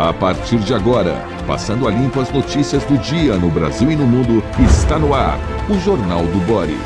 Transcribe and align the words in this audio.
A 0.00 0.12
partir 0.12 0.58
de 0.60 0.72
agora, 0.72 1.16
passando 1.44 1.88
a 1.88 1.90
limpo 1.90 2.20
as 2.20 2.30
notícias 2.30 2.84
do 2.84 2.96
dia 2.98 3.36
no 3.36 3.50
Brasil 3.50 3.90
e 3.90 3.96
no 3.96 4.06
mundo, 4.06 4.44
está 4.64 4.96
no 4.96 5.12
ar 5.12 5.40
o 5.68 5.76
Jornal 5.80 6.24
do 6.24 6.38
Boris. 6.46 6.78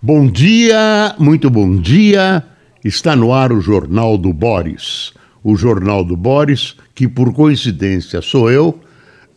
Bom 0.00 0.28
dia, 0.28 1.12
muito 1.18 1.50
bom 1.50 1.74
dia. 1.74 2.44
Está 2.84 3.16
no 3.16 3.32
ar 3.32 3.50
o 3.50 3.60
Jornal 3.60 4.16
do 4.16 4.32
Boris. 4.32 5.12
O 5.42 5.56
Jornal 5.56 6.04
do 6.04 6.16
Boris, 6.16 6.76
que 6.94 7.08
por 7.08 7.34
coincidência 7.34 8.22
sou 8.22 8.48
eu, 8.48 8.78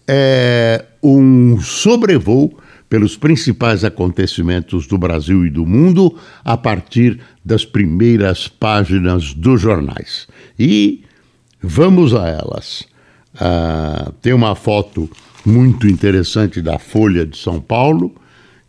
é 0.08 0.86
um 1.02 1.60
sobrevoo 1.60 2.56
pelos 2.90 3.16
principais 3.16 3.84
acontecimentos 3.84 4.88
do 4.88 4.98
Brasil 4.98 5.46
e 5.46 5.50
do 5.50 5.66
mundo 5.66 6.18
a 6.44 6.58
partir 6.58 7.20
das 7.46 7.64
primeiras 7.64 8.48
páginas 8.48 9.34
dos 9.34 9.62
jornais. 9.62 10.28
E 10.58 11.04
vamos 11.62 12.16
a 12.16 12.28
elas. 12.28 12.84
Ah, 13.40 14.12
tem 14.22 14.34
uma 14.34 14.56
foto 14.56 15.10
muito 15.46 15.88
interessante 15.88 16.62
da 16.62 16.80
Folha 16.80 17.26
de 17.26 17.38
São 17.38 17.62
Paulo 17.62 18.14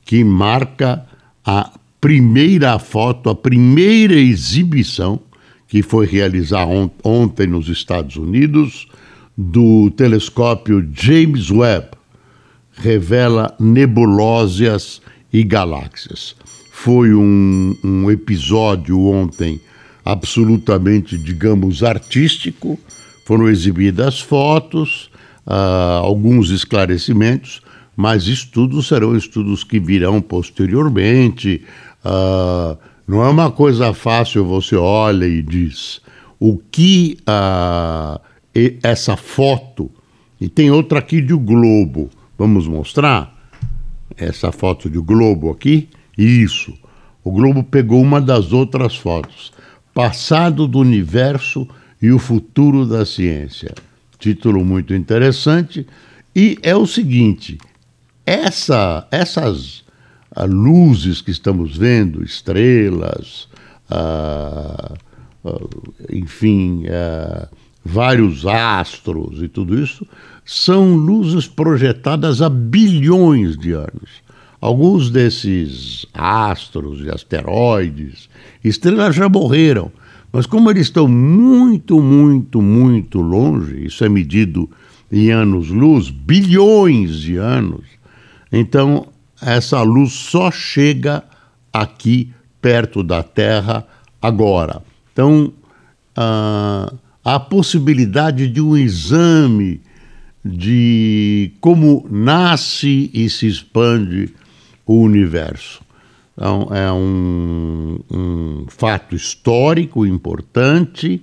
que 0.04 0.23
marca 0.23 1.06
a 1.45 1.73
primeira 2.00 2.78
foto, 2.78 3.30
a 3.30 3.34
primeira 3.34 4.14
exibição 4.14 5.20
que 5.66 5.82
foi 5.82 6.04
realizada 6.04 6.70
ont 6.70 6.90
ontem 7.02 7.46
nos 7.46 7.68
Estados 7.68 8.16
Unidos 8.16 8.88
do 9.37 9.90
telescópio 9.92 10.87
James 10.92 11.50
Webb 11.50 11.99
revela 12.73 13.55
nebulosas 13.59 15.01
e 15.33 15.42
galáxias. 15.42 16.34
Foi 16.70 17.15
um, 17.15 17.77
um 17.84 18.10
episódio 18.10 18.98
ontem 19.01 19.60
absolutamente, 20.05 21.19
digamos, 21.19 21.83
artístico. 21.83 22.79
Foram 23.24 23.48
exibidas 23.48 24.21
fotos, 24.21 25.10
uh, 25.46 26.02
alguns 26.02 26.51
esclarecimentos, 26.51 27.60
mas 27.96 28.27
estudos 28.27 28.88
serão 28.88 29.16
estudos 29.16 29.62
que 29.62 29.79
virão 29.79 30.21
posteriormente. 30.21 31.62
Uh, 32.05 32.79
não 33.07 33.23
é 33.23 33.29
uma 33.29 33.51
coisa 33.51 33.93
fácil, 33.93 34.45
você 34.45 34.74
olha 34.74 35.27
e 35.27 35.43
diz 35.43 36.01
o 36.38 36.57
que 36.57 37.18
uh, 37.29 38.18
essa 38.82 39.16
foto, 39.16 39.90
e 40.40 40.49
tem 40.49 40.71
outra 40.71 41.01
aqui 41.01 41.21
de 41.21 41.34
o 41.34 41.38
Globo, 41.38 42.09
Vamos 42.41 42.66
mostrar 42.66 43.38
essa 44.16 44.51
foto 44.51 44.88
de 44.88 44.99
Globo 44.99 45.51
aqui? 45.51 45.91
Isso. 46.16 46.73
O 47.23 47.30
Globo 47.30 47.63
pegou 47.63 48.01
uma 48.01 48.19
das 48.19 48.51
outras 48.51 48.96
fotos. 48.96 49.52
Passado 49.93 50.66
do 50.66 50.79
universo 50.79 51.68
e 52.01 52.11
o 52.11 52.18
futuro 52.18 52.87
da 52.87 53.05
ciência. 53.05 53.74
Título 54.18 54.65
muito 54.65 54.95
interessante. 54.95 55.87
E 56.35 56.57
é 56.63 56.74
o 56.74 56.87
seguinte: 56.87 57.59
essa, 58.24 59.07
essas 59.11 59.80
uh, 60.35 60.46
luzes 60.49 61.21
que 61.21 61.30
estamos 61.30 61.77
vendo, 61.77 62.24
estrelas, 62.24 63.51
uh, 63.91 64.94
uh, 65.44 65.94
enfim, 66.11 66.84
vários 67.84 68.47
astros 68.47 69.42
e 69.42 69.48
tudo 69.48 69.82
isso, 69.82 70.06
são 70.44 70.94
luzes 70.94 71.47
projetadas 71.47 72.42
há 72.42 72.48
bilhões 72.48 73.56
de 73.56 73.72
anos. 73.72 74.20
Alguns 74.60 75.10
desses 75.10 76.04
astros 76.12 77.00
e 77.00 77.10
asteroides, 77.10 78.28
estrelas 78.62 79.14
já 79.14 79.28
morreram, 79.28 79.91
mas 80.32 80.47
como 80.47 80.70
eles 80.70 80.87
estão 80.87 81.09
muito, 81.09 82.00
muito, 82.00 82.60
muito 82.60 83.20
longe, 83.20 83.87
isso 83.87 84.04
é 84.04 84.09
medido 84.09 84.69
em 85.10 85.31
anos-luz, 85.31 86.10
bilhões 86.10 87.16
de 87.20 87.37
anos, 87.37 87.84
então 88.53 89.06
essa 89.41 89.81
luz 89.82 90.12
só 90.12 90.50
chega 90.50 91.25
aqui 91.72 92.32
perto 92.60 93.03
da 93.03 93.22
Terra 93.22 93.87
agora. 94.21 94.82
Então, 95.12 95.53
ah, 96.15 96.93
a 97.25 97.38
possibilidade 97.38 98.48
de 98.48 98.60
um 98.60 98.76
exame 98.76 99.81
de 100.44 101.53
como 101.60 102.06
nasce 102.10 103.10
e 103.12 103.28
se 103.28 103.47
expande 103.47 104.34
o 104.86 105.00
universo. 105.00 105.82
Então, 106.32 106.69
é 106.70 106.91
um, 106.91 107.98
um 108.10 108.64
fato 108.69 109.14
histórico 109.14 110.06
importante 110.06 111.22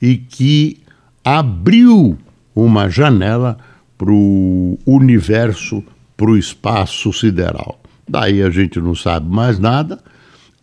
e 0.00 0.16
que 0.18 0.78
abriu 1.24 2.18
uma 2.54 2.88
janela 2.90 3.56
para 3.96 4.12
o 4.12 4.78
universo, 4.84 5.82
para 6.16 6.30
o 6.30 6.36
espaço 6.36 7.12
sideral. 7.12 7.80
Daí 8.06 8.42
a 8.42 8.50
gente 8.50 8.78
não 8.80 8.94
sabe 8.94 9.28
mais 9.28 9.58
nada, 9.58 9.98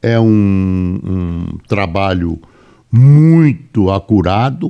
é 0.02 0.20
um, 0.20 1.00
um 1.04 1.58
trabalho 1.68 2.40
muito 2.98 3.92
acurado, 3.92 4.68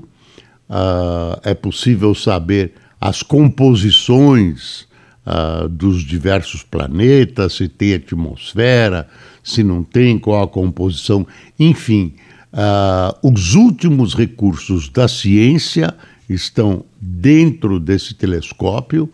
uh, 0.69 1.39
é 1.43 1.53
possível 1.53 2.13
saber 2.13 2.73
as 2.99 3.23
composições 3.23 4.87
uh, 5.25 5.67
dos 5.69 6.03
diversos 6.03 6.61
planetas, 6.61 7.53
se 7.53 7.67
tem 7.67 7.93
atmosfera, 7.93 9.07
se 9.43 9.63
não 9.63 9.83
tem, 9.83 10.19
qual 10.19 10.43
a 10.43 10.47
composição, 10.47 11.25
enfim. 11.57 12.13
Uh, 12.51 13.29
os 13.31 13.55
últimos 13.55 14.13
recursos 14.13 14.89
da 14.89 15.07
ciência 15.07 15.95
estão 16.29 16.83
dentro 16.99 17.79
desse 17.79 18.13
telescópio 18.13 19.09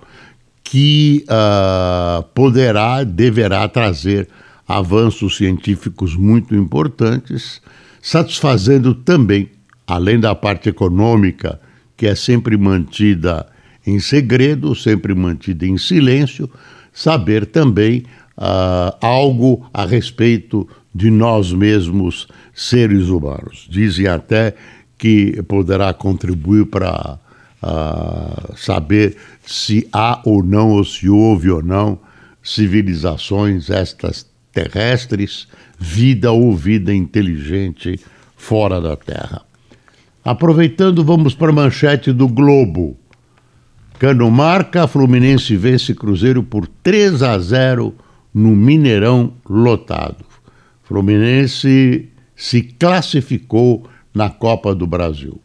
que 0.63 1.23
poderá, 2.33 3.03
deverá 3.03 3.67
trazer 3.67 4.27
avanços 4.67 5.37
científicos 5.37 6.15
muito 6.15 6.55
importantes, 6.55 7.61
satisfazendo 8.03 8.93
também, 8.93 9.49
além 9.87 10.19
da 10.19 10.35
parte 10.35 10.67
econômica, 10.67 11.57
que 11.95 12.05
é 12.05 12.13
sempre 12.13 12.57
mantida 12.57 13.47
em 13.87 13.97
segredo, 13.97 14.75
sempre 14.75 15.15
mantida 15.15 15.65
em 15.65 15.77
silêncio, 15.77 16.49
saber 16.91 17.45
também 17.45 18.03
uh, 18.37 18.93
algo 18.99 19.65
a 19.73 19.85
respeito 19.85 20.67
de 20.93 21.09
nós 21.09 21.53
mesmos, 21.53 22.27
seres 22.53 23.07
humanos. 23.07 23.67
Dizem 23.69 24.05
até 24.07 24.53
que 24.97 25.41
poderá 25.43 25.93
contribuir 25.93 26.65
para 26.65 27.17
uh, 27.63 28.57
saber 28.57 29.15
se 29.45 29.87
há 29.93 30.21
ou 30.25 30.43
não, 30.43 30.71
ou 30.71 30.83
se 30.83 31.07
houve 31.07 31.49
ou 31.49 31.63
não, 31.63 31.97
civilizações 32.43 33.69
estas 33.69 34.25
terrestres, 34.51 35.47
vida 35.83 36.31
ou 36.31 36.55
vida 36.55 36.93
inteligente 36.93 37.99
fora 38.37 38.79
da 38.79 38.95
Terra. 38.95 39.41
Aproveitando, 40.23 41.03
vamos 41.03 41.35
para 41.35 41.49
a 41.49 41.53
manchete 41.53 42.13
do 42.13 42.25
Globo. 42.29 42.97
Cano 43.99 44.31
marca, 44.31 44.87
Fluminense 44.87 45.57
vence 45.57 45.93
Cruzeiro 45.93 46.41
por 46.41 46.67
3 46.67 47.21
a 47.21 47.37
0 47.37 47.93
no 48.33 48.55
Mineirão 48.55 49.33
lotado. 49.47 50.23
Fluminense 50.83 52.09
se 52.33 52.61
classificou 52.61 53.85
na 54.13 54.29
Copa 54.29 54.73
do 54.73 54.87
Brasil. 54.87 55.39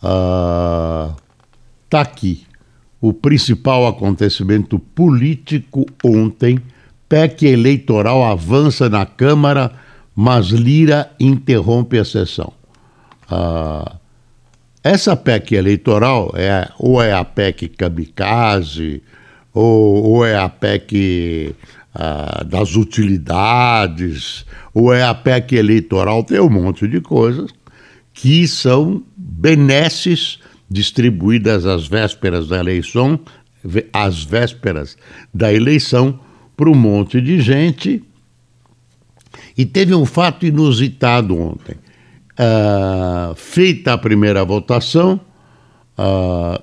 Ah, 0.00 1.16
aqui 1.92 2.46
o 3.00 3.12
principal 3.12 3.84
acontecimento 3.88 4.78
político 4.78 5.84
ontem. 6.04 6.60
PEC 7.08 7.46
eleitoral 7.46 8.24
avança 8.24 8.88
na 8.88 9.06
Câmara, 9.06 9.72
mas 10.14 10.46
Lira 10.46 11.10
interrompe 11.20 11.98
a 11.98 12.04
sessão. 12.04 12.52
Ah, 13.30 13.96
essa 14.82 15.16
PEC 15.16 15.54
eleitoral 15.54 16.32
é 16.36 16.68
ou 16.78 17.02
é 17.02 17.12
a 17.12 17.24
PEC 17.24 17.68
kamikaze, 17.68 19.02
ou, 19.52 20.04
ou 20.04 20.24
é 20.24 20.36
a 20.36 20.48
PEC 20.48 21.54
ah, 21.94 22.44
das 22.44 22.76
utilidades, 22.76 24.44
ou 24.74 24.92
é 24.92 25.02
a 25.02 25.14
PEC 25.14 25.56
eleitoral, 25.56 26.22
tem 26.24 26.40
um 26.40 26.50
monte 26.50 26.86
de 26.86 27.00
coisas 27.00 27.50
que 28.12 28.46
são 28.48 29.02
benesses 29.16 30.38
distribuídas 30.70 31.66
às 31.66 31.86
vésperas 31.86 32.48
da 32.48 32.58
eleição, 32.58 33.20
às 33.92 34.24
vésperas 34.24 34.96
da 35.32 35.52
eleição, 35.52 36.18
para 36.56 36.70
um 36.70 36.74
monte 36.74 37.20
de 37.20 37.40
gente. 37.40 38.02
E 39.56 39.64
teve 39.64 39.94
um 39.94 40.04
fato 40.04 40.46
inusitado 40.46 41.38
ontem. 41.38 41.76
Uh, 42.38 43.34
feita 43.34 43.94
a 43.94 43.98
primeira 43.98 44.44
votação, 44.44 45.20
uh, 45.98 46.62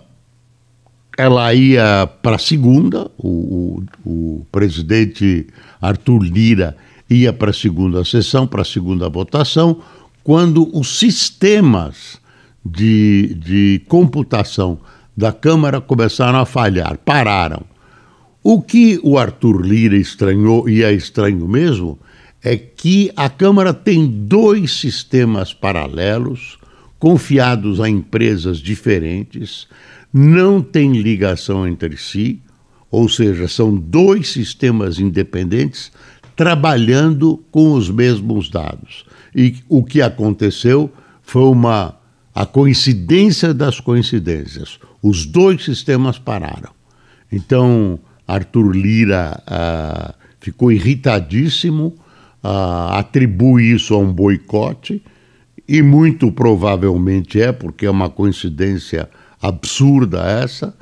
ela 1.18 1.54
ia 1.54 2.08
para 2.22 2.36
a 2.36 2.40
segunda, 2.40 3.10
o, 3.18 3.84
o, 4.06 4.10
o, 4.10 4.46
presidente 4.52 5.48
Arthur 5.82 6.24
Lira 6.24 6.78
ia 7.10 7.34
para 7.34 7.50
a 7.50 7.54
segunda 7.54 8.04
sessão, 8.06 8.46
para 8.46 8.62
a 8.62 8.66
segunda 8.66 9.10
votação, 9.10 9.82
quando 10.24 10.70
os 10.78 11.00
sistemas 11.00 12.20
de, 12.64 13.36
de 13.36 13.82
computação 13.88 14.80
da 15.16 15.32
Câmara 15.32 15.82
começaram 15.82 16.40
a 16.40 16.46
falhar, 16.46 16.98
pararam. 17.00 17.73
O 18.44 18.62
que 18.62 19.00
o 19.02 19.18
Arthur 19.18 19.66
Lira 19.66 19.96
estranhou, 19.96 20.68
e 20.68 20.84
é 20.84 20.92
estranho 20.92 21.48
mesmo, 21.48 21.98
é 22.44 22.58
que 22.58 23.10
a 23.16 23.30
Câmara 23.30 23.74
tem 23.74 24.06
dois 24.06 24.74
sistemas 24.74 25.54
paralelos, 25.54 26.58
confiados 27.00 27.80
a 27.80 27.88
empresas 27.88 28.58
diferentes, 28.58 29.68
não 30.12 30.62
tem 30.62 30.92
ligação 30.92 31.66
entre 31.66 31.96
si, 31.96 32.42
ou 32.92 33.08
seja, 33.08 33.48
são 33.48 33.74
dois 33.76 34.30
sistemas 34.30 35.00
independentes 35.00 35.92
trabalhando 36.36 37.42
com 37.50 37.74
os 37.74 37.90
mesmos 37.90 38.50
dados. 38.50 39.06
E 39.34 39.56
o 39.70 39.84
que 39.84 40.02
aconteceu 40.02 40.92
foi 41.22 41.44
uma 41.44 41.98
a 42.36 42.46
coincidência 42.46 43.54
das 43.54 43.80
coincidências. 43.80 44.80
Os 45.02 45.26
dois 45.26 45.64
sistemas 45.64 46.18
pararam. 46.18 46.72
Então, 47.32 48.00
Arthur 48.28 48.76
Lira 48.76 49.42
ah, 49.46 50.14
ficou 50.40 50.72
irritadíssimo, 50.72 51.96
ah, 52.44 53.00
atribui 53.00 53.72
isso 53.72 53.94
a 53.94 53.98
um 53.98 54.12
boicote, 54.12 55.02
e 55.68 55.82
muito 55.82 56.32
provavelmente 56.32 57.42
é, 57.42 57.52
porque 57.52 57.86
é 57.86 57.90
uma 57.90 58.10
coincidência 58.10 59.10
absurda 59.42 60.22
essa, 60.24 60.76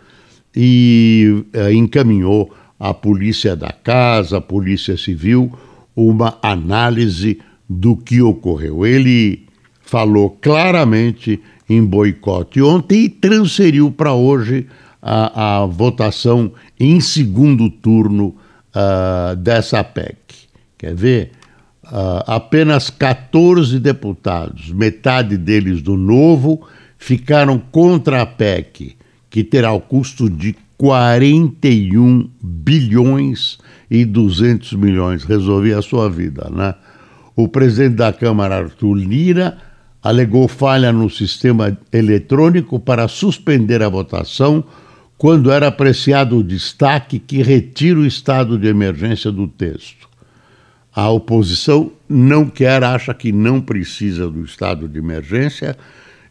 e 0.56 1.46
ah, 1.54 1.72
encaminhou 1.72 2.54
à 2.80 2.94
Polícia 2.94 3.56
da 3.56 3.72
Casa, 3.72 4.38
à 4.38 4.42
Polícia 4.42 4.98
Civil, 4.98 5.52
uma 5.96 6.38
análise 6.42 7.40
do 7.70 7.96
que 7.96 8.22
ocorreu. 8.22 8.86
Ele 8.86 9.46
falou 9.82 10.30
claramente 10.30 11.40
em 11.70 11.84
boicote 11.84 12.62
ontem 12.62 13.06
e 13.06 13.10
transferiu 13.10 13.92
para 13.92 14.14
hoje 14.14 14.68
a, 15.02 15.62
a, 15.62 15.66
votação 15.66 16.52
em 16.80 17.00
segundo 17.00 17.70
turno 17.70 18.36
uh, 18.76 19.36
dessa 19.36 19.84
PEC. 19.84 20.18
Quer 20.78 20.94
ver? 20.94 21.32
Uh, 21.84 22.24
apenas 22.28 22.90
14 22.90 23.80
deputados, 23.80 24.72
metade 24.72 25.36
deles 25.38 25.82
do 25.82 25.98
Novo, 25.98 26.66
ficaram 26.98 27.58
contra 27.58 28.22
a 28.22 28.26
PEC, 28.26 28.96
que 29.30 29.44
terá 29.44 29.74
o 29.74 29.82
custo 29.82 30.30
de 30.30 30.56
41 30.78 32.30
bilhões 32.42 33.58
e 33.90 34.06
200 34.06 34.74
milhões. 34.74 35.24
Resolvi 35.24 35.74
a 35.74 35.82
sua 35.82 36.10
vida, 36.10 36.50
né? 36.50 36.76
O 37.36 37.48
presidente 37.48 37.96
da 37.96 38.14
Câmara, 38.14 38.58
Arthur 38.58 38.94
Lira, 38.96 39.58
alegou 40.02 40.48
falha 40.48 40.92
no 40.92 41.10
sistema 41.10 41.78
eletrônico 41.92 42.80
para 42.80 43.08
suspender 43.08 43.82
a 43.82 43.90
votação 43.90 44.64
quando 45.22 45.52
era 45.52 45.68
apreciado 45.68 46.40
o 46.40 46.44
destaque 46.44 47.20
que 47.20 47.44
retira 47.44 48.00
o 48.00 48.08
estado 48.08 48.58
de 48.58 48.68
emergência 48.68 49.32
do 49.32 49.48
texto. 49.48 50.10
A 50.92 51.12
oposição 51.12 51.92
não 52.10 52.50
quer, 52.50 52.84
acha 52.84 53.14
que 53.14 53.32
não 53.32 53.62
precisa 53.62 54.28
do 54.28 54.44
estado 54.44 54.88
de 54.88 54.98
emergência 54.98 55.78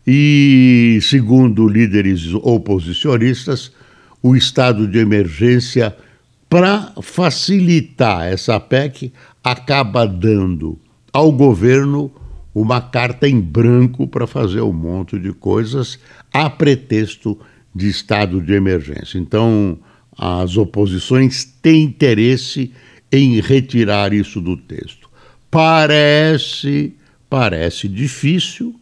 e, 0.05 0.99
segundo 1.03 1.69
líderes 1.69 2.35
oposicionistas, 2.35 3.71
o 4.21 4.35
estado 4.35 4.89
de 4.89 4.99
emergência, 4.99 5.97
para 6.49 6.93
facilitar 7.01 8.27
essa 8.27 8.59
PEC, 8.59 9.13
acaba 9.45 10.05
dando 10.05 10.77
ao 11.13 11.31
governo 11.31 12.11
uma 12.53 12.81
carta 12.81 13.29
em 13.29 13.41
branco 13.41 14.09
para 14.09 14.27
fazer 14.27 14.63
um 14.63 14.73
monte 14.73 15.17
de 15.17 15.33
coisas 15.33 15.97
a 16.33 16.51
pretexto 16.51 17.35
de 17.35 17.60
estado 17.77 18.41
de 18.41 18.53
emergência. 18.53 19.19
Então, 19.19 19.79
as 20.17 20.57
oposições 20.57 21.45
têm 21.45 21.85
interesse 21.85 22.73
em 23.11 23.41
retirar 23.41 24.13
isso 24.13 24.41
do 24.41 24.57
texto. 24.57 25.09
Parece, 25.51 26.95
parece 27.29 27.89
difícil, 27.89 28.75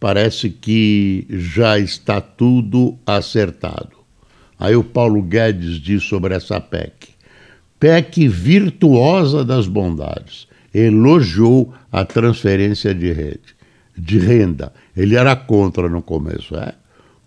parece 0.00 0.50
que 0.50 1.26
já 1.28 1.78
está 1.78 2.20
tudo 2.20 2.98
acertado. 3.06 3.96
Aí 4.58 4.74
o 4.74 4.82
Paulo 4.82 5.22
Guedes 5.22 5.80
diz 5.80 6.02
sobre 6.02 6.34
essa 6.34 6.60
PEC: 6.60 7.08
PEC 7.78 8.26
virtuosa 8.26 9.44
das 9.44 9.68
bondades 9.68 10.48
elogiou 10.74 11.72
a 11.90 12.04
transferência 12.04 12.94
de 12.94 13.12
rede, 13.12 13.54
de 13.96 14.18
renda. 14.18 14.72
Ele 14.96 15.16
era 15.16 15.34
contra 15.34 15.88
no 15.88 16.02
começo, 16.02 16.56
é? 16.56 16.74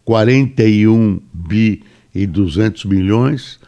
41 0.06 1.20
bi 1.34 1.84
e 2.14 2.26
200 2.26 2.86
milhões, 2.86 3.60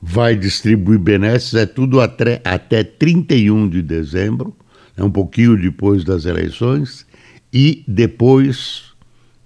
vai 0.00 0.34
distribuir 0.34 0.98
benesses, 0.98 1.54
é 1.54 1.66
tudo 1.66 2.00
até, 2.00 2.40
até 2.44 2.82
31 2.82 3.68
de 3.68 3.82
dezembro, 3.82 4.54
é 4.96 5.04
um 5.04 5.10
pouquinho 5.10 5.56
depois 5.56 6.04
das 6.04 6.24
eleições, 6.24 7.06
e 7.52 7.84
depois 7.86 8.84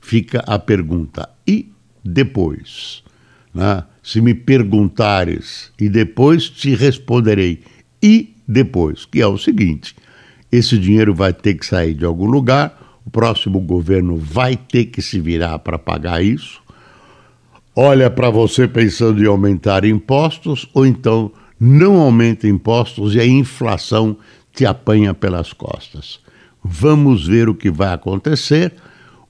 fica 0.00 0.40
a 0.46 0.58
pergunta, 0.58 1.28
e 1.46 1.70
depois? 2.04 3.02
Né? 3.52 3.82
Se 4.02 4.20
me 4.20 4.34
perguntares, 4.34 5.72
e 5.80 5.88
depois 5.88 6.48
te 6.48 6.74
responderei, 6.74 7.62
e 8.02 8.34
depois, 8.46 9.04
que 9.04 9.20
é 9.20 9.26
o 9.26 9.36
seguinte: 9.36 9.94
esse 10.50 10.78
dinheiro 10.78 11.14
vai 11.14 11.32
ter 11.32 11.54
que 11.54 11.66
sair 11.66 11.94
de 11.94 12.04
algum 12.04 12.26
lugar, 12.26 12.75
o 13.06 13.10
próximo 13.10 13.60
governo 13.60 14.16
vai 14.16 14.56
ter 14.56 14.86
que 14.86 15.00
se 15.00 15.20
virar 15.20 15.60
para 15.60 15.78
pagar 15.78 16.22
isso. 16.22 16.60
Olha 17.74 18.10
para 18.10 18.30
você 18.30 18.66
pensando 18.66 19.22
em 19.22 19.26
aumentar 19.26 19.84
impostos, 19.84 20.68
ou 20.74 20.84
então 20.84 21.30
não 21.58 21.98
aumenta 21.98 22.48
impostos 22.48 23.14
e 23.14 23.20
a 23.20 23.26
inflação 23.26 24.16
te 24.52 24.66
apanha 24.66 25.14
pelas 25.14 25.52
costas. 25.52 26.18
Vamos 26.64 27.26
ver 27.26 27.48
o 27.48 27.54
que 27.54 27.70
vai 27.70 27.94
acontecer. 27.94 28.74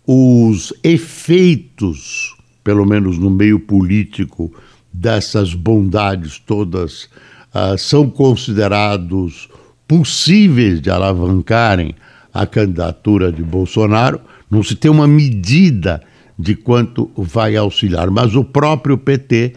Os 0.07 0.73
efeitos, 0.83 2.35
pelo 2.65 2.87
menos 2.87 3.19
no 3.19 3.29
meio 3.29 3.61
político, 3.61 4.53
dessas 4.93 5.53
bondades 5.53 6.39
todas 6.39 7.05
uh, 7.53 7.77
são 7.77 8.09
considerados 8.09 9.49
possíveis 9.87 10.81
de 10.81 10.89
alavancarem 10.89 11.95
a 12.41 12.47
candidatura 12.47 13.33
de 13.33 13.43
Bolsonaro, 13.43 14.21
não 14.51 14.63
se 14.63 14.75
tem 14.75 14.91
uma 14.91 15.07
medida 15.07 16.03
de 16.39 16.55
quanto 16.55 17.11
vai 17.17 17.57
auxiliar, 17.57 18.11
mas 18.11 18.35
o 18.35 18.45
próprio 18.45 18.99
PT 18.99 19.55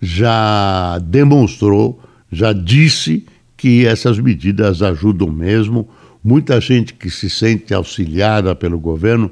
já 0.00 0.98
demonstrou, 0.98 2.00
já 2.30 2.52
disse 2.52 3.26
que 3.56 3.86
essas 3.86 4.18
medidas 4.18 4.82
ajudam 4.82 5.30
mesmo. 5.30 5.88
Muita 6.24 6.60
gente 6.60 6.94
que 6.94 7.10
se 7.10 7.28
sente 7.28 7.74
auxiliada 7.74 8.54
pelo 8.54 8.78
governo 8.78 9.30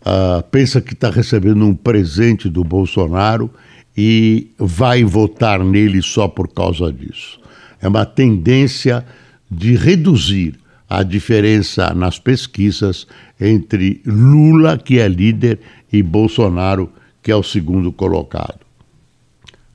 uh, 0.00 0.42
pensa 0.50 0.80
que 0.80 0.92
está 0.92 1.10
recebendo 1.10 1.64
um 1.64 1.74
presente 1.74 2.48
do 2.48 2.62
Bolsonaro 2.62 3.50
e 3.96 4.50
vai 4.58 5.02
votar 5.04 5.64
nele 5.64 6.02
só 6.02 6.28
por 6.28 6.48
causa 6.48 6.92
disso 6.92 7.42
é 7.82 7.88
uma 7.88 8.06
tendência 8.06 9.04
de 9.50 9.74
reduzir 9.74 10.54
a 10.92 11.02
diferença 11.02 11.94
nas 11.94 12.18
pesquisas 12.18 13.06
entre 13.40 14.02
Lula, 14.04 14.76
que 14.76 14.98
é 14.98 15.08
líder, 15.08 15.58
e 15.90 16.02
Bolsonaro, 16.02 16.92
que 17.22 17.32
é 17.32 17.36
o 17.36 17.42
segundo 17.42 17.90
colocado. 17.90 18.60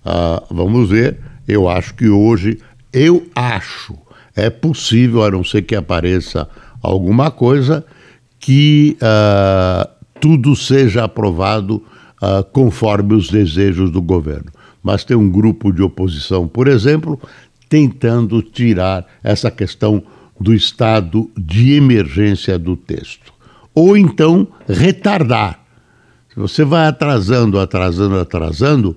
Ah, 0.06 0.44
vamos 0.52 0.92
ver, 0.92 1.18
eu 1.48 1.68
acho 1.68 1.96
que 1.96 2.08
hoje, 2.08 2.60
eu 2.94 3.26
acho, 3.34 3.98
é 4.36 4.52
possível, 4.52 5.24
a 5.24 5.32
não 5.32 5.44
ser 5.44 5.64
que 5.64 5.76
apareça 5.76 6.48
alguma 6.84 7.32
coisa, 7.32 7.84
que 8.40 8.96
ah, 9.02 9.90
tudo 10.22 10.56
seja 10.56 11.06
aprovado 11.06 11.84
ah, 12.22 12.44
conforme 12.44 13.16
os 13.16 13.28
desejos 13.28 13.90
do 13.90 14.04
governo. 14.04 14.52
Mas 14.84 15.04
tem 15.04 15.18
um 15.18 15.32
grupo 15.32 15.72
de 15.72 15.82
oposição, 15.82 16.48
por 16.48 16.68
exemplo, 16.68 17.20
tentando 17.68 18.40
tirar 18.44 19.04
essa 19.24 19.50
questão 19.50 20.04
do 20.40 20.54
estado 20.54 21.30
de 21.38 21.74
emergência 21.74 22.58
do 22.58 22.76
texto. 22.76 23.34
Ou 23.74 23.98
então 23.98 24.48
retardar. 24.68 25.60
Se 26.30 26.40
você 26.40 26.64
vai 26.64 26.88
atrasando, 26.88 27.60
atrasando, 27.60 28.20
atrasando, 28.20 28.96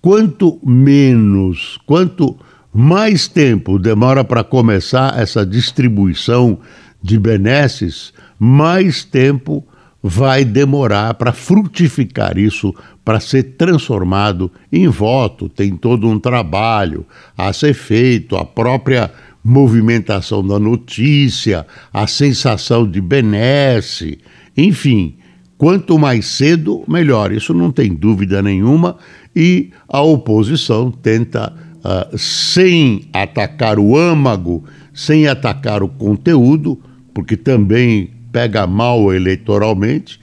quanto 0.00 0.58
menos, 0.64 1.78
quanto 1.86 2.36
mais 2.72 3.28
tempo 3.28 3.78
demora 3.78 4.24
para 4.24 4.42
começar 4.42 5.18
essa 5.18 5.44
distribuição 5.44 6.58
de 7.02 7.18
benesses, 7.18 8.12
mais 8.38 9.04
tempo 9.04 9.66
vai 10.02 10.44
demorar 10.44 11.14
para 11.14 11.32
frutificar 11.32 12.36
isso, 12.36 12.74
para 13.04 13.20
ser 13.20 13.42
transformado 13.56 14.50
em 14.72 14.88
voto. 14.88 15.48
Tem 15.48 15.76
todo 15.76 16.08
um 16.08 16.18
trabalho 16.18 17.06
a 17.36 17.52
ser 17.52 17.74
feito, 17.74 18.36
a 18.36 18.44
própria 18.44 19.12
movimentação 19.44 20.46
da 20.46 20.58
notícia, 20.58 21.66
a 21.92 22.06
sensação 22.06 22.88
de 22.88 23.00
benesse, 23.00 24.18
enfim, 24.56 25.16
quanto 25.58 25.98
mais 25.98 26.26
cedo, 26.26 26.84
melhor. 26.86 27.32
Isso 27.32 27.52
não 27.52 27.70
tem 27.70 27.94
dúvida 27.94 28.42
nenhuma. 28.42 28.96
E 29.34 29.70
a 29.88 30.00
oposição 30.00 30.90
tenta, 30.90 31.52
uh, 31.78 32.16
sem 32.16 33.08
atacar 33.12 33.78
o 33.78 33.96
âmago, 33.96 34.64
sem 34.94 35.26
atacar 35.26 35.82
o 35.82 35.88
conteúdo, 35.88 36.80
porque 37.14 37.36
também 37.36 38.10
pega 38.30 38.66
mal 38.66 39.12
eleitoralmente, 39.12 40.20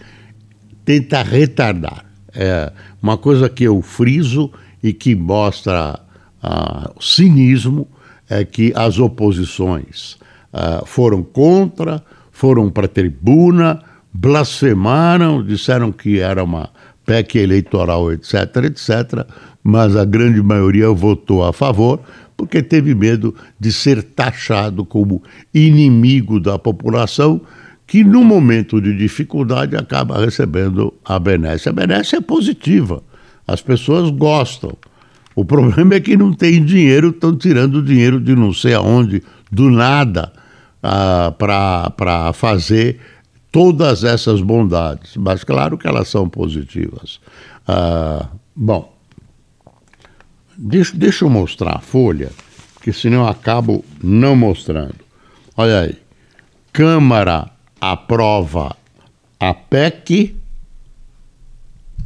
tenta 0.85 1.21
retardar. 1.21 2.05
É 2.33 2.71
uma 3.01 3.17
coisa 3.17 3.49
que 3.49 3.63
eu 3.63 3.81
friso 3.81 4.51
e 4.81 4.93
que 4.93 5.15
mostra 5.15 5.99
uh, 6.43 7.01
cinismo 7.01 7.87
é 8.29 8.45
que 8.45 8.71
as 8.75 8.99
oposições 8.99 10.17
uh, 10.53 10.85
foram 10.85 11.23
contra, 11.23 12.03
foram 12.31 12.69
para 12.69 12.85
a 12.85 12.89
tribuna, 12.89 13.81
blasfemaram, 14.13 15.43
disseram 15.43 15.91
que 15.91 16.19
era 16.19 16.43
uma 16.43 16.69
PEC 17.05 17.39
eleitoral, 17.39 18.11
etc., 18.11 18.65
etc., 18.65 19.25
mas 19.63 19.95
a 19.95 20.05
grande 20.05 20.41
maioria 20.41 20.89
votou 20.91 21.43
a 21.43 21.51
favor 21.51 21.99
porque 22.37 22.63
teve 22.63 22.95
medo 22.95 23.35
de 23.59 23.73
ser 23.73 24.01
taxado 24.01 24.85
como 24.85 25.21
inimigo 25.53 26.39
da 26.39 26.57
população 26.57 27.41
que 27.85 28.03
no 28.03 28.23
momento 28.23 28.79
de 28.79 28.95
dificuldade 28.95 29.75
acaba 29.75 30.23
recebendo 30.23 30.93
a 31.03 31.19
benécia. 31.19 31.71
A 31.71 31.73
benécia 31.73 32.17
é 32.17 32.21
positiva, 32.21 33.03
as 33.45 33.61
pessoas 33.61 34.09
gostam. 34.11 34.77
O 35.39 35.45
problema 35.45 35.95
é 35.95 36.01
que 36.01 36.17
não 36.17 36.33
tem 36.33 36.61
dinheiro, 36.65 37.11
estão 37.11 37.33
tirando 37.33 37.81
dinheiro 37.81 38.19
de 38.19 38.35
não 38.35 38.51
sei 38.51 38.73
aonde, 38.73 39.23
do 39.49 39.71
nada, 39.71 40.33
ah, 40.83 41.33
para 41.37 42.33
fazer 42.33 42.99
todas 43.49 44.03
essas 44.03 44.41
bondades. 44.41 45.15
Mas 45.15 45.45
claro 45.45 45.77
que 45.77 45.87
elas 45.87 46.09
são 46.09 46.27
positivas. 46.27 47.21
Ah, 47.65 48.27
bom, 48.53 48.93
deixa, 50.57 50.97
deixa 50.97 51.23
eu 51.23 51.29
mostrar 51.29 51.77
a 51.77 51.79
folha, 51.79 52.31
porque 52.73 52.91
senão 52.91 53.19
eu 53.19 53.27
acabo 53.29 53.85
não 54.03 54.35
mostrando. 54.35 54.95
Olha 55.55 55.79
aí. 55.79 55.95
Câmara 56.73 57.49
aprova 57.79 58.75
a 59.39 59.53
PEC 59.53 60.35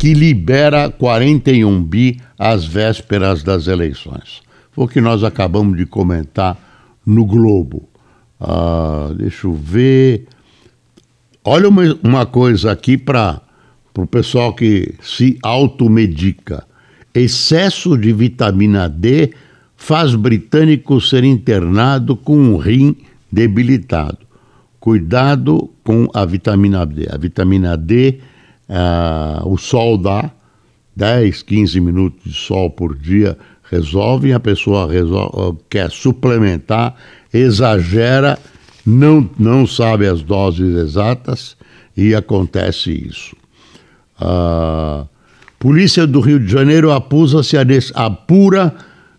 que 0.04 0.14
libera 0.14 0.90
41 0.90 1.82
bi 1.82 2.20
às 2.38 2.66
vésperas 2.66 3.42
das 3.42 3.68
eleições. 3.68 4.42
Foi 4.74 4.84
o 4.84 4.88
que 4.90 5.00
nós 5.00 5.24
acabamos 5.24 5.78
de 5.78 5.86
comentar 5.86 6.60
no 7.06 7.26
Globo. 7.26 7.88
Ah, 8.38 9.14
deixa 9.16 9.48
eu 9.48 9.54
ver. 9.54 10.26
Olha 11.42 11.70
uma, 11.70 11.98
uma 12.04 12.26
coisa 12.26 12.74
aqui 12.74 12.98
para 12.98 13.42
o 13.98 14.06
pessoal 14.06 14.54
que 14.54 14.94
se 15.02 15.40
automedica. 15.42 16.66
Excesso 17.16 17.98
de 17.98 18.12
vitamina 18.12 18.90
D 18.90 19.34
faz 19.78 20.16
britânico 20.16 21.00
ser 21.00 21.24
internado 21.24 22.18
com 22.18 22.36
um 22.38 22.58
rim 22.58 22.94
debilitado. 23.32 24.18
Cuidado 24.82 25.70
com 25.82 26.10
a 26.14 26.26
vitamina 26.26 26.86
D. 26.86 27.08
A 27.10 27.18
vitamina 27.18 27.78
D, 27.78 28.20
uh, 28.70 29.48
o 29.48 29.58
sol 29.58 29.98
dá 29.98 30.32
10, 30.96 31.44
15 31.44 31.80
minutos 31.80 32.32
de 32.32 32.38
sol 32.38 32.70
por 32.70 32.96
dia 32.96 33.38
resolve, 33.70 34.34
a 34.34 34.40
pessoa 34.40 34.92
resolve, 34.92 35.58
quer 35.70 35.90
suplementar, 35.90 36.96
exagera 37.34 38.38
não, 38.86 39.28
não 39.40 39.66
sabe 39.66 40.08
as 40.08 40.22
doses 40.22 40.76
exatas 40.76 41.56
e 41.96 42.14
acontece 42.14 42.92
isso. 42.92 43.36
A 44.20 45.06
polícia 45.58 46.06
do 46.06 46.20
Rio 46.20 46.40
de 46.40 46.52
Janeiro 46.52 46.92
apusa 46.92 47.42
se 47.42 47.58
apura 47.96 48.76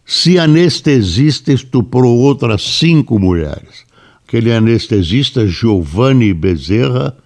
se 0.07 0.39
anestesista 0.39 1.53
estuprou 1.53 2.19
outras 2.19 2.63
cinco 2.63 3.19
mulheres. 3.19 3.85
Aquele 4.27 4.53
anestesista 4.53 5.47
Giovanni 5.47 6.35
Bezerra, 6.35 7.17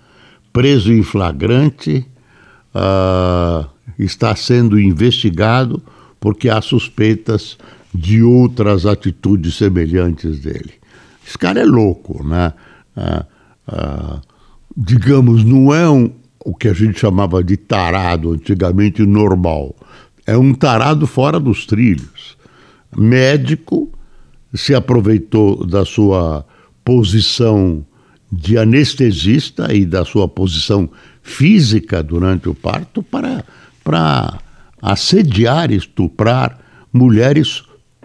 preso 0.58 0.92
em 0.92 1.04
flagrante, 1.04 2.04
uh, 2.74 3.64
está 3.96 4.34
sendo 4.34 4.76
investigado 4.76 5.80
porque 6.18 6.48
há 6.48 6.60
suspeitas 6.60 7.56
de 7.94 8.24
outras 8.24 8.84
atitudes 8.84 9.54
semelhantes 9.54 10.40
dele. 10.40 10.72
Esse 11.24 11.38
cara 11.38 11.60
é 11.60 11.64
louco, 11.64 12.26
né? 12.26 12.52
Ah, 13.68 14.20
digamos, 14.76 15.44
não 15.44 15.72
é 15.72 15.88
um, 15.88 16.10
o 16.44 16.52
que 16.52 16.66
a 16.66 16.72
gente 16.72 16.98
chamava 16.98 17.44
de 17.44 17.56
tarado 17.56 18.32
antigamente 18.32 19.06
normal. 19.06 19.76
É 20.26 20.36
um 20.36 20.52
tarado 20.52 21.06
fora 21.06 21.38
dos 21.38 21.66
trilhos. 21.66 22.36
Médico, 22.96 23.92
se 24.52 24.74
aproveitou 24.74 25.64
da 25.64 25.84
sua 25.84 26.44
posição 26.84 27.86
de 28.30 28.58
anestesista 28.58 29.72
e 29.72 29.86
da 29.86 30.04
sua 30.04 30.28
posição 30.28 30.88
física 31.22 32.02
durante 32.02 32.48
o 32.48 32.54
parto 32.54 33.02
para, 33.02 33.44
para 33.82 34.38
assediar, 34.80 35.70
estuprar 35.70 36.58
mulheres 36.92 37.62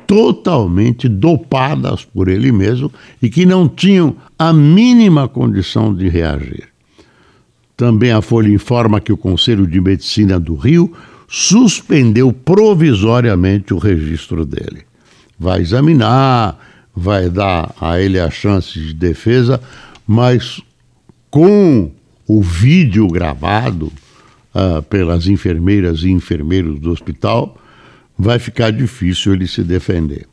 totalmente 0.08 1.08
dopadas 1.08 2.06
por 2.06 2.28
ele 2.28 2.52
mesmo 2.52 2.92
e 3.22 3.30
que 3.30 3.46
não 3.46 3.68
tinham 3.68 4.16
a 4.38 4.54
mínima 4.54 5.28
condição 5.28 5.94
de 5.94 6.10
reagir. 6.10 6.68
Também 7.76 8.12
a 8.12 8.22
Folha 8.22 8.50
informa 8.50 9.02
que 9.02 9.12
o 9.12 9.18
Conselho 9.18 9.66
de 9.66 9.82
Medicina 9.82 10.40
do 10.40 10.56
Rio 10.56 10.94
suspendeu 11.28 12.32
provisoriamente 12.32 13.74
o 13.74 13.78
registro 13.78 14.46
dele. 14.46 14.84
Vai 15.40 15.62
examinar, 15.62 16.60
vai 16.96 17.30
dar 17.30 17.74
a 17.82 18.00
ele 18.00 18.20
a 18.20 18.30
chance 18.30 18.80
de 18.80 18.94
defesa, 18.94 19.60
mas 20.08 20.62
com 21.30 21.92
o 22.28 22.42
vídeo 22.42 23.08
gravado 23.08 23.92
uh, 24.54 24.82
pelas 24.84 25.28
enfermeiras 25.28 26.04
e 26.04 26.12
enfermeiros 26.12 26.80
do 26.80 26.92
hospital, 26.92 27.58
vai 28.18 28.40
ficar 28.40 28.72
difícil 28.72 29.34
ele 29.34 29.48
se 29.48 29.64
defender. 29.64 30.28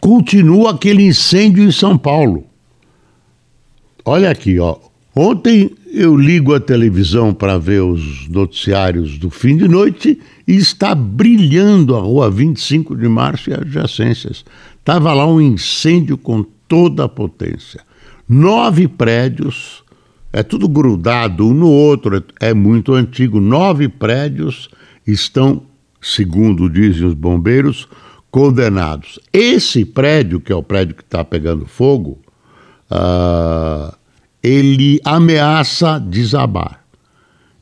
Continua 0.00 0.72
aquele 0.72 1.02
incêndio 1.02 1.64
em 1.64 1.72
São 1.72 1.96
Paulo. 1.96 2.46
Olha 4.04 4.30
aqui, 4.30 4.58
ó. 4.58 4.76
Ontem 5.14 5.70
eu 5.92 6.16
ligo 6.16 6.54
a 6.54 6.60
televisão 6.60 7.34
para 7.34 7.58
ver 7.58 7.82
os 7.82 8.28
noticiários 8.28 9.18
do 9.18 9.30
fim 9.30 9.56
de 9.56 9.66
noite 9.66 10.20
e 10.46 10.54
está 10.54 10.94
brilhando 10.94 11.96
a 11.96 12.00
rua 12.00 12.30
25 12.30 12.96
de 12.96 13.08
março 13.08 13.50
e 13.50 13.54
adjacências. 13.54 14.44
Estava 14.78 15.12
lá 15.12 15.26
um 15.26 15.40
incêndio 15.40 16.16
com 16.16 16.42
toda 16.42 17.04
a 17.04 17.08
potência. 17.08 17.80
Nove 18.28 18.86
prédios, 18.86 19.82
é 20.32 20.42
tudo 20.42 20.68
grudado 20.68 21.46
um 21.46 21.54
no 21.54 21.68
outro, 21.68 22.22
é 22.40 22.52
muito 22.52 22.92
antigo. 22.94 23.40
Nove 23.40 23.88
prédios 23.88 24.68
estão 25.06 25.62
segundo 26.00 26.68
dizem 26.68 27.06
os 27.06 27.14
bombeiros, 27.14 27.88
condenados. 28.30 29.18
Esse 29.32 29.84
prédio, 29.84 30.40
que 30.40 30.52
é 30.52 30.56
o 30.56 30.62
prédio 30.62 30.94
que 30.94 31.02
está 31.02 31.24
pegando 31.24 31.66
fogo, 31.66 32.18
uh, 32.90 33.94
ele 34.42 35.00
ameaça 35.04 35.98
desabar. 35.98 36.84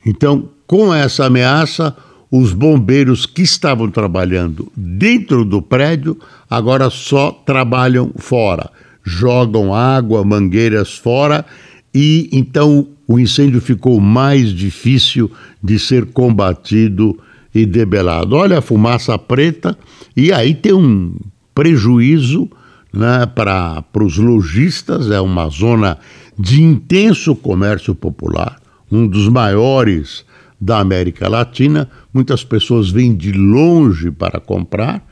Então, 0.04 0.50
com 0.66 0.92
essa 0.92 1.26
ameaça, 1.26 1.96
os 2.30 2.52
bombeiros 2.52 3.24
que 3.24 3.42
estavam 3.42 3.90
trabalhando 3.90 4.70
dentro 4.76 5.44
do 5.44 5.62
prédio 5.62 6.18
agora 6.50 6.90
só 6.90 7.30
trabalham 7.30 8.12
fora, 8.16 8.70
jogam 9.06 9.72
água, 9.72 10.24
mangueiras 10.24 10.98
fora 10.98 11.46
e 11.94 12.28
então 12.32 12.88
o 13.06 13.18
incêndio 13.18 13.60
ficou 13.60 14.00
mais 14.00 14.50
difícil 14.50 15.30
de 15.62 15.78
ser 15.78 16.06
combatido 16.06 17.18
e 17.54 17.64
debelado. 17.64 18.34
Olha 18.34 18.58
a 18.58 18.62
fumaça 18.62 19.16
preta, 19.16 19.78
e 20.14 20.32
aí 20.32 20.54
tem 20.54 20.74
um 20.74 21.14
prejuízo 21.54 22.50
né, 22.92 23.24
para 23.26 23.82
os 24.02 24.18
lojistas, 24.18 25.10
é 25.10 25.20
uma 25.20 25.48
zona 25.48 25.98
de 26.38 26.62
intenso 26.62 27.34
comércio 27.34 27.94
popular, 27.94 28.60
um 28.92 29.06
dos 29.06 29.28
maiores 29.28 30.24
da 30.60 30.80
América 30.80 31.28
Latina. 31.28 31.88
Muitas 32.12 32.44
pessoas 32.44 32.90
vêm 32.90 33.14
de 33.14 33.32
longe 33.32 34.10
para 34.10 34.40
comprar. 34.40 35.02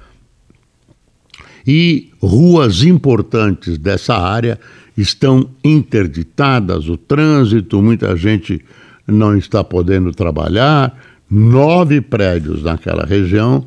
E 1.66 2.10
ruas 2.20 2.82
importantes 2.82 3.78
dessa 3.78 4.16
área 4.16 4.58
estão 4.96 5.48
interditadas, 5.64 6.88
o 6.88 6.96
trânsito, 6.96 7.82
muita 7.82 8.16
gente 8.16 8.60
não 9.06 9.36
está 9.36 9.64
podendo 9.64 10.12
trabalhar, 10.12 10.96
nove 11.30 12.00
prédios 12.00 12.62
naquela 12.62 13.04
região 13.04 13.66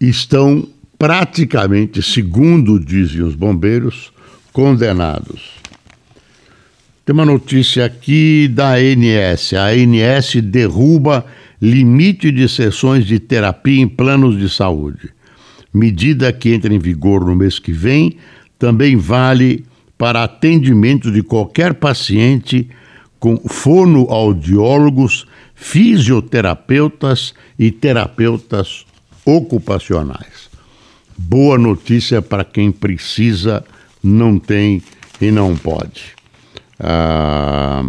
estão 0.00 0.66
praticamente, 0.98 2.02
segundo 2.02 2.78
dizem 2.78 3.22
os 3.22 3.34
bombeiros, 3.34 4.12
condenados. 4.52 5.60
Tem 7.04 7.12
uma 7.12 7.24
notícia 7.24 7.84
aqui 7.84 8.48
da 8.48 8.74
ANS. 8.74 9.52
A 9.54 9.68
ANS 9.68 10.36
derruba 10.42 11.24
limite 11.60 12.30
de 12.30 12.48
sessões 12.48 13.04
de 13.04 13.18
terapia 13.18 13.80
em 13.80 13.88
planos 13.88 14.38
de 14.38 14.48
saúde. 14.48 15.10
Medida 15.72 16.32
que 16.32 16.52
entra 16.52 16.72
em 16.74 16.78
vigor 16.78 17.24
no 17.24 17.34
mês 17.36 17.58
que 17.58 17.72
vem, 17.72 18.16
também 18.58 18.96
vale 18.96 19.64
para 19.96 20.24
atendimento 20.24 21.10
de 21.10 21.22
qualquer 21.22 21.74
paciente 21.74 22.68
com 23.18 23.36
fonoaudiólogos, 23.36 25.26
fisioterapeutas 25.54 27.34
e 27.58 27.70
terapeutas 27.70 28.86
ocupacionais. 29.24 30.48
Boa 31.16 31.58
notícia 31.58 32.22
para 32.22 32.44
quem 32.44 32.72
precisa, 32.72 33.62
não 34.02 34.38
tem 34.38 34.82
e 35.20 35.30
não 35.30 35.54
pode. 35.54 36.14
Ah, 36.78 37.84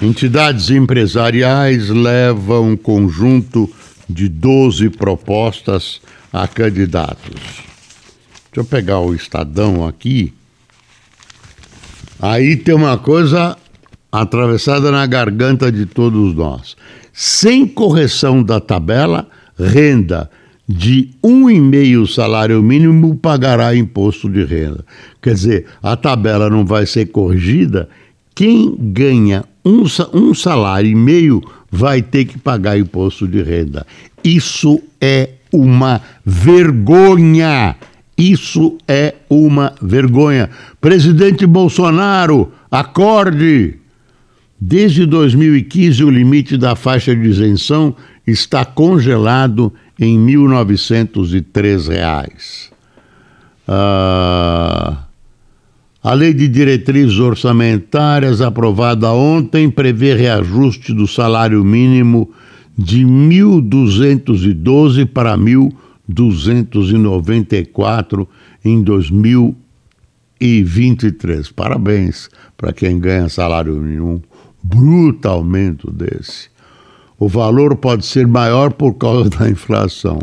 entidades 0.00 0.70
empresariais 0.70 1.90
levam 1.90 2.70
um 2.70 2.76
conjunto 2.76 3.70
de 4.10 4.28
12 4.28 4.90
propostas 4.90 6.00
a 6.32 6.46
candidatos. 6.46 7.34
Deixa 8.52 8.56
eu 8.56 8.64
pegar 8.64 9.00
o 9.00 9.14
Estadão 9.14 9.86
aqui. 9.86 10.34
Aí 12.20 12.56
tem 12.56 12.74
uma 12.74 12.98
coisa 12.98 13.56
atravessada 14.12 14.90
na 14.90 15.06
garganta 15.06 15.70
de 15.70 15.86
todos 15.86 16.34
nós. 16.34 16.76
Sem 17.12 17.66
correção 17.66 18.42
da 18.42 18.60
tabela, 18.60 19.28
renda 19.58 20.30
de 20.68 21.10
um 21.22 21.50
e 21.50 21.60
meio 21.60 22.06
salário 22.06 22.62
mínimo 22.62 23.16
pagará 23.16 23.74
imposto 23.74 24.28
de 24.28 24.44
renda. 24.44 24.84
Quer 25.20 25.34
dizer, 25.34 25.66
a 25.82 25.96
tabela 25.96 26.48
não 26.48 26.64
vai 26.64 26.86
ser 26.86 27.06
corrigida. 27.06 27.88
Quem 28.34 28.76
ganha 28.78 29.44
um, 29.64 29.84
um 30.14 30.34
salário 30.34 30.90
e 30.90 30.94
meio 30.94 31.42
vai 31.70 32.02
ter 32.02 32.24
que 32.24 32.38
pagar 32.38 32.78
imposto 32.78 33.28
de 33.28 33.42
renda. 33.42 33.86
Isso 34.24 34.80
é 35.00 35.30
uma 35.52 36.00
vergonha. 36.24 37.76
Isso 38.18 38.76
é 38.86 39.14
uma 39.28 39.74
vergonha. 39.80 40.50
Presidente 40.80 41.46
Bolsonaro, 41.46 42.52
acorde! 42.70 43.76
Desde 44.60 45.06
2015, 45.06 46.04
o 46.04 46.10
limite 46.10 46.58
da 46.58 46.76
faixa 46.76 47.16
de 47.16 47.26
isenção 47.26 47.96
está 48.26 48.62
congelado 48.62 49.72
em 49.98 50.18
1.903 50.18 51.88
reais. 51.88 52.70
Ah, 53.66 55.04
a 56.02 56.14
Lei 56.14 56.32
de 56.32 56.48
Diretrizes 56.48 57.18
Orçamentárias, 57.18 58.40
aprovada 58.40 59.12
ontem, 59.12 59.68
prevê 59.70 60.14
reajuste 60.14 60.94
do 60.94 61.06
salário 61.06 61.62
mínimo 61.64 62.30
de 62.76 63.04
1.212 63.04 65.06
para 65.06 65.36
1.294 65.36 68.26
em 68.64 68.82
2023. 68.82 71.52
Parabéns 71.52 72.30
para 72.56 72.72
quem 72.72 72.98
ganha 72.98 73.28
salário 73.28 73.76
mínimo. 73.76 74.22
Bruto 74.62 75.28
aumento 75.28 75.90
desse 75.90 76.50
o 77.20 77.28
valor 77.28 77.76
pode 77.76 78.06
ser 78.06 78.26
maior 78.26 78.72
por 78.72 78.94
causa 78.94 79.28
da 79.28 79.48
inflação. 79.48 80.18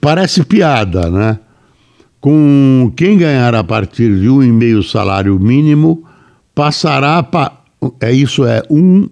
Parece 0.00 0.42
piada, 0.42 1.10
né? 1.10 1.38
Com 2.24 2.90
quem 2.96 3.18
ganhar 3.18 3.54
a 3.54 3.62
partir 3.62 4.18
de 4.18 4.30
um 4.30 4.42
e 4.42 4.50
meio 4.50 4.82
salário 4.82 5.38
mínimo 5.38 6.02
passará 6.54 7.22
para 7.22 7.52
é 8.00 8.10
isso 8.10 8.46
é 8.46 8.62
um 8.70 9.02
uh, 9.02 9.10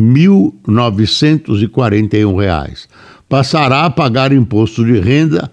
1.941 0.00 2.38
reais. 2.38 2.88
Passará 3.28 3.86
a 3.86 3.90
pagar 3.90 4.32
imposto 4.32 4.84
de 4.84 5.00
renda 5.00 5.50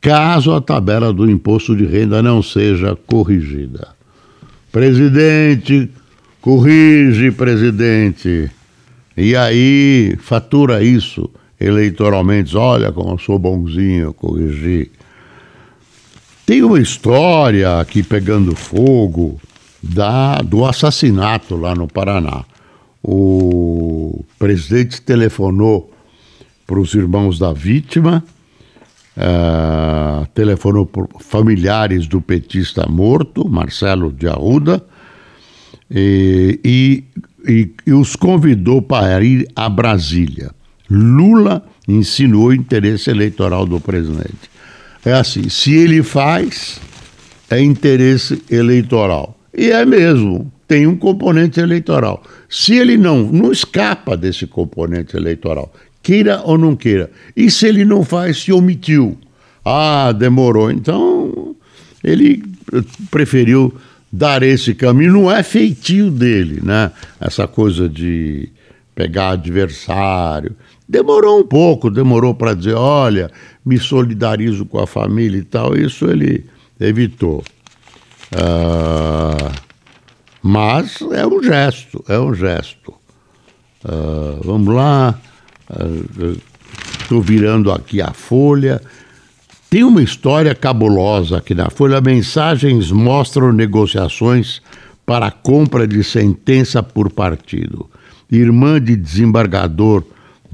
caso 0.00 0.52
a 0.52 0.60
tabela 0.60 1.12
do 1.12 1.28
imposto 1.28 1.74
de 1.74 1.84
renda 1.84 2.22
não 2.22 2.44
seja 2.44 2.96
corrigida. 3.08 3.88
Presidente, 4.70 5.90
corrige, 6.40 7.32
presidente. 7.32 8.48
E 9.16 9.34
aí 9.34 10.16
fatura 10.20 10.80
isso 10.80 11.28
eleitoralmente, 11.60 12.56
olha 12.56 12.92
como 12.92 13.14
eu 13.14 13.18
sou 13.18 13.36
bonzinho, 13.36 14.14
corrigi. 14.14 14.92
Tem 16.46 16.62
uma 16.62 16.80
história 16.80 17.80
aqui 17.80 18.02
pegando 18.02 18.54
fogo 18.54 19.40
da, 19.82 20.38
do 20.42 20.64
assassinato 20.64 21.56
lá 21.56 21.74
no 21.74 21.88
Paraná. 21.88 22.44
O 23.02 24.24
presidente 24.38 25.00
telefonou 25.00 25.92
para 26.66 26.78
os 26.78 26.94
irmãos 26.94 27.38
da 27.38 27.52
vítima, 27.52 28.24
uh, 29.16 30.26
telefonou 30.34 30.86
para 30.86 31.06
familiares 31.20 32.06
do 32.06 32.20
petista 32.20 32.86
morto, 32.88 33.48
Marcelo 33.48 34.10
de 34.10 34.26
Arruda, 34.26 34.84
e, 35.90 36.58
e 36.64 37.04
e, 37.46 37.70
e 37.86 37.92
os 37.92 38.16
convidou 38.16 38.80
para 38.80 39.22
ir 39.22 39.46
a 39.54 39.68
Brasília. 39.68 40.50
Lula 40.90 41.62
insinuou 41.86 42.52
interesse 42.52 43.10
eleitoral 43.10 43.66
do 43.66 43.80
presidente. 43.80 44.53
É 45.04 45.12
assim, 45.12 45.48
se 45.48 45.74
ele 45.74 46.02
faz, 46.02 46.80
é 47.50 47.60
interesse 47.60 48.42
eleitoral. 48.50 49.38
E 49.56 49.70
é 49.70 49.84
mesmo, 49.84 50.50
tem 50.66 50.86
um 50.86 50.96
componente 50.96 51.60
eleitoral. 51.60 52.22
Se 52.48 52.74
ele 52.74 52.96
não, 52.96 53.22
não 53.22 53.52
escapa 53.52 54.16
desse 54.16 54.46
componente 54.46 55.16
eleitoral, 55.16 55.72
queira 56.02 56.40
ou 56.44 56.56
não 56.56 56.74
queira. 56.74 57.10
E 57.36 57.50
se 57.50 57.66
ele 57.66 57.84
não 57.84 58.02
faz, 58.02 58.42
se 58.42 58.52
omitiu. 58.52 59.16
Ah, 59.64 60.12
demorou. 60.12 60.70
Então, 60.70 61.54
ele 62.02 62.42
preferiu 63.10 63.74
dar 64.12 64.42
esse 64.42 64.74
caminho. 64.74 65.12
Não 65.12 65.30
é 65.30 65.42
feitio 65.42 66.10
dele, 66.10 66.60
né? 66.62 66.90
Essa 67.20 67.46
coisa 67.46 67.88
de 67.88 68.48
pegar 68.94 69.30
adversário. 69.30 70.54
Demorou 70.88 71.40
um 71.40 71.46
pouco, 71.46 71.90
demorou 71.90 72.34
para 72.34 72.54
dizer, 72.54 72.74
olha, 72.74 73.30
me 73.64 73.78
solidarizo 73.78 74.64
com 74.66 74.78
a 74.78 74.86
família 74.86 75.38
e 75.38 75.44
tal. 75.44 75.76
Isso 75.76 76.06
ele 76.06 76.44
evitou. 76.78 77.42
Uh, 78.32 79.52
mas 80.42 81.00
é 81.12 81.26
um 81.26 81.42
gesto, 81.42 82.04
é 82.08 82.18
um 82.18 82.34
gesto. 82.34 82.92
Uh, 83.84 84.40
vamos 84.42 84.74
lá, 84.74 85.18
estou 87.00 87.18
uh, 87.18 87.22
virando 87.22 87.70
aqui 87.70 88.00
a 88.00 88.12
folha. 88.12 88.80
Tem 89.74 89.82
uma 89.82 90.02
história 90.02 90.54
cabulosa 90.54 91.38
aqui 91.38 91.52
na 91.52 91.68
Folha. 91.68 92.00
Mensagens 92.00 92.92
mostram 92.92 93.52
negociações 93.52 94.62
para 95.04 95.32
compra 95.32 95.84
de 95.84 96.04
sentença 96.04 96.80
por 96.80 97.10
partido. 97.10 97.90
Irmã 98.30 98.80
de 98.80 98.94
desembargador 98.94 100.04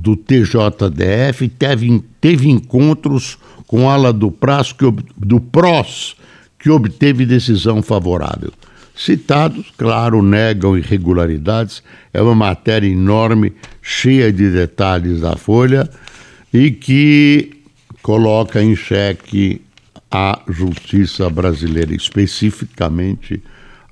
do 0.00 0.16
TJDF 0.16 1.48
teve, 1.48 2.02
teve 2.20 2.50
encontros 2.50 3.38
com 3.66 3.88
ala 3.88 4.12
do, 4.12 4.30
prazo 4.30 4.74
que, 4.74 4.84
do 5.16 5.38
PROS, 5.40 6.16
que 6.58 6.70
obteve 6.70 7.26
decisão 7.26 7.82
favorável. 7.82 8.50
Citados, 8.96 9.72
claro, 9.76 10.22
negam 10.22 10.76
irregularidades. 10.76 11.82
É 12.12 12.20
uma 12.20 12.34
matéria 12.34 12.88
enorme, 12.88 13.52
cheia 13.80 14.32
de 14.32 14.50
detalhes 14.50 15.20
da 15.20 15.36
Folha 15.36 15.88
e 16.52 16.70
que 16.70 17.62
coloca 18.02 18.62
em 18.62 18.74
xeque 18.74 19.60
a 20.10 20.40
justiça 20.48 21.30
brasileira, 21.30 21.94
especificamente 21.94 23.42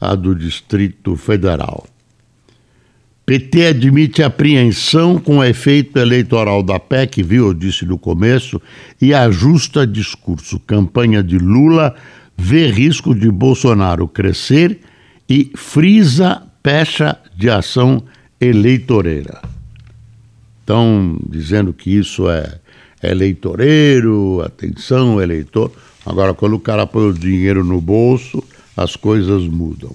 a 0.00 0.14
do 0.14 0.34
Distrito 0.34 1.16
Federal. 1.16 1.86
PT 3.28 3.66
admite 3.66 4.22
apreensão 4.22 5.18
com 5.18 5.44
efeito 5.44 5.98
eleitoral 5.98 6.62
da 6.62 6.80
PEC, 6.80 7.22
viu? 7.22 7.48
Eu 7.48 7.52
disse 7.52 7.84
no 7.84 7.98
começo, 7.98 8.58
e 8.98 9.12
ajusta 9.12 9.86
discurso. 9.86 10.58
Campanha 10.60 11.22
de 11.22 11.36
Lula 11.36 11.94
vê 12.38 12.70
risco 12.70 13.14
de 13.14 13.30
Bolsonaro 13.30 14.08
crescer 14.08 14.80
e 15.28 15.52
frisa 15.54 16.42
pecha 16.62 17.18
de 17.36 17.50
ação 17.50 18.02
eleitoreira. 18.40 19.42
Estão 20.60 21.20
dizendo 21.28 21.74
que 21.74 21.90
isso 21.90 22.30
é 22.30 22.58
eleitoreiro, 23.02 24.40
atenção, 24.40 25.20
eleitor. 25.20 25.70
Agora, 26.06 26.32
quando 26.32 26.54
o 26.54 26.60
cara 26.60 26.86
põe 26.86 27.10
o 27.10 27.12
dinheiro 27.12 27.62
no 27.62 27.78
bolso, 27.78 28.42
as 28.74 28.96
coisas 28.96 29.42
mudam. 29.42 29.94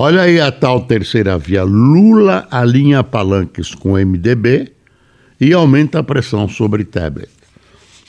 Olha 0.00 0.22
aí 0.22 0.40
a 0.40 0.52
tal 0.52 0.82
terceira 0.82 1.36
via. 1.36 1.64
Lula 1.64 2.46
alinha 2.52 3.02
palanques 3.02 3.74
com 3.74 3.94
o 3.94 3.96
MDB 3.96 4.70
e 5.40 5.52
aumenta 5.52 5.98
a 5.98 6.04
pressão 6.04 6.48
sobre 6.48 6.84
Tebet. 6.84 7.28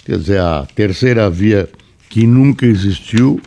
Quer 0.06 0.20
dizer, 0.20 0.40
a 0.40 0.68
terceira 0.76 1.28
via 1.32 1.68
que 2.08 2.28
nunca 2.28 2.68
existiu 2.68 3.42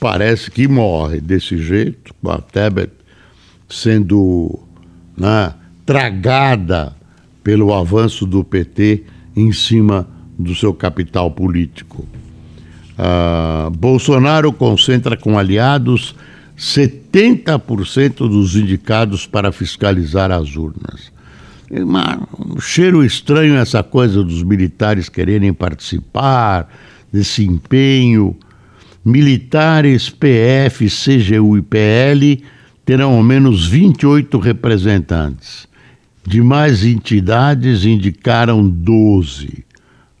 parece 0.00 0.50
que 0.50 0.66
morre 0.66 1.20
desse 1.20 1.56
jeito, 1.56 2.12
com 2.20 2.32
a 2.32 2.40
Tebet 2.40 2.90
sendo 3.68 4.58
né, 5.16 5.54
tragada 5.86 6.96
pelo 7.44 7.72
avanço 7.72 8.26
do 8.26 8.42
PT 8.42 9.04
em 9.36 9.52
cima 9.52 10.04
do 10.36 10.52
seu 10.52 10.74
capital 10.74 11.30
político. 11.30 12.04
Uh, 12.98 13.70
Bolsonaro 13.70 14.52
concentra 14.52 15.16
com 15.16 15.38
aliados 15.38 16.16
70% 16.60 18.28
dos 18.28 18.54
indicados 18.54 19.26
para 19.26 19.50
fiscalizar 19.50 20.30
as 20.30 20.56
urnas. 20.56 21.10
Um 22.38 22.60
cheiro 22.60 23.02
estranho 23.02 23.56
essa 23.56 23.82
coisa 23.82 24.22
dos 24.22 24.42
militares 24.42 25.08
quererem 25.08 25.54
participar 25.54 26.68
desse 27.10 27.46
empenho. 27.46 28.36
Militares, 29.02 30.10
PF, 30.10 30.86
CGU 30.86 31.56
e 31.56 31.62
PL 31.62 32.44
terão 32.84 33.14
ao 33.14 33.22
menos 33.22 33.66
28 33.66 34.38
representantes. 34.38 35.66
Demais 36.26 36.84
entidades 36.84 37.86
indicaram 37.86 38.68
12. 38.68 39.64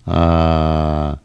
Ah, 0.06 1.18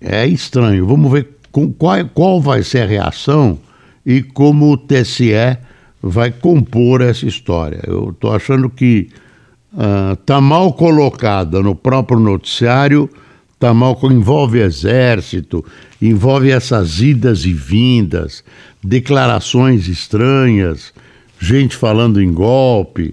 é 0.00 0.26
estranho. 0.26 0.84
Vamos 0.86 1.12
ver 1.12 1.28
com, 1.52 1.72
qual, 1.72 2.04
qual 2.08 2.40
vai 2.40 2.64
ser 2.64 2.80
a 2.80 2.86
reação 2.86 3.60
e 4.06 4.22
como 4.22 4.70
o 4.70 4.76
TSE 4.76 5.58
vai 6.00 6.30
compor 6.30 7.00
essa 7.00 7.26
história. 7.26 7.80
Eu 7.84 8.10
estou 8.10 8.32
achando 8.32 8.70
que 8.70 9.08
está 10.12 10.38
uh, 10.38 10.42
mal 10.42 10.72
colocada 10.72 11.60
no 11.60 11.74
próprio 11.74 12.20
noticiário, 12.20 13.10
está 13.52 13.74
mal, 13.74 13.98
envolve 14.04 14.60
exército, 14.60 15.64
envolve 16.00 16.50
essas 16.50 17.00
idas 17.00 17.44
e 17.44 17.52
vindas, 17.52 18.44
declarações 18.82 19.88
estranhas, 19.88 20.92
gente 21.40 21.74
falando 21.74 22.22
em 22.22 22.32
golpe. 22.32 23.12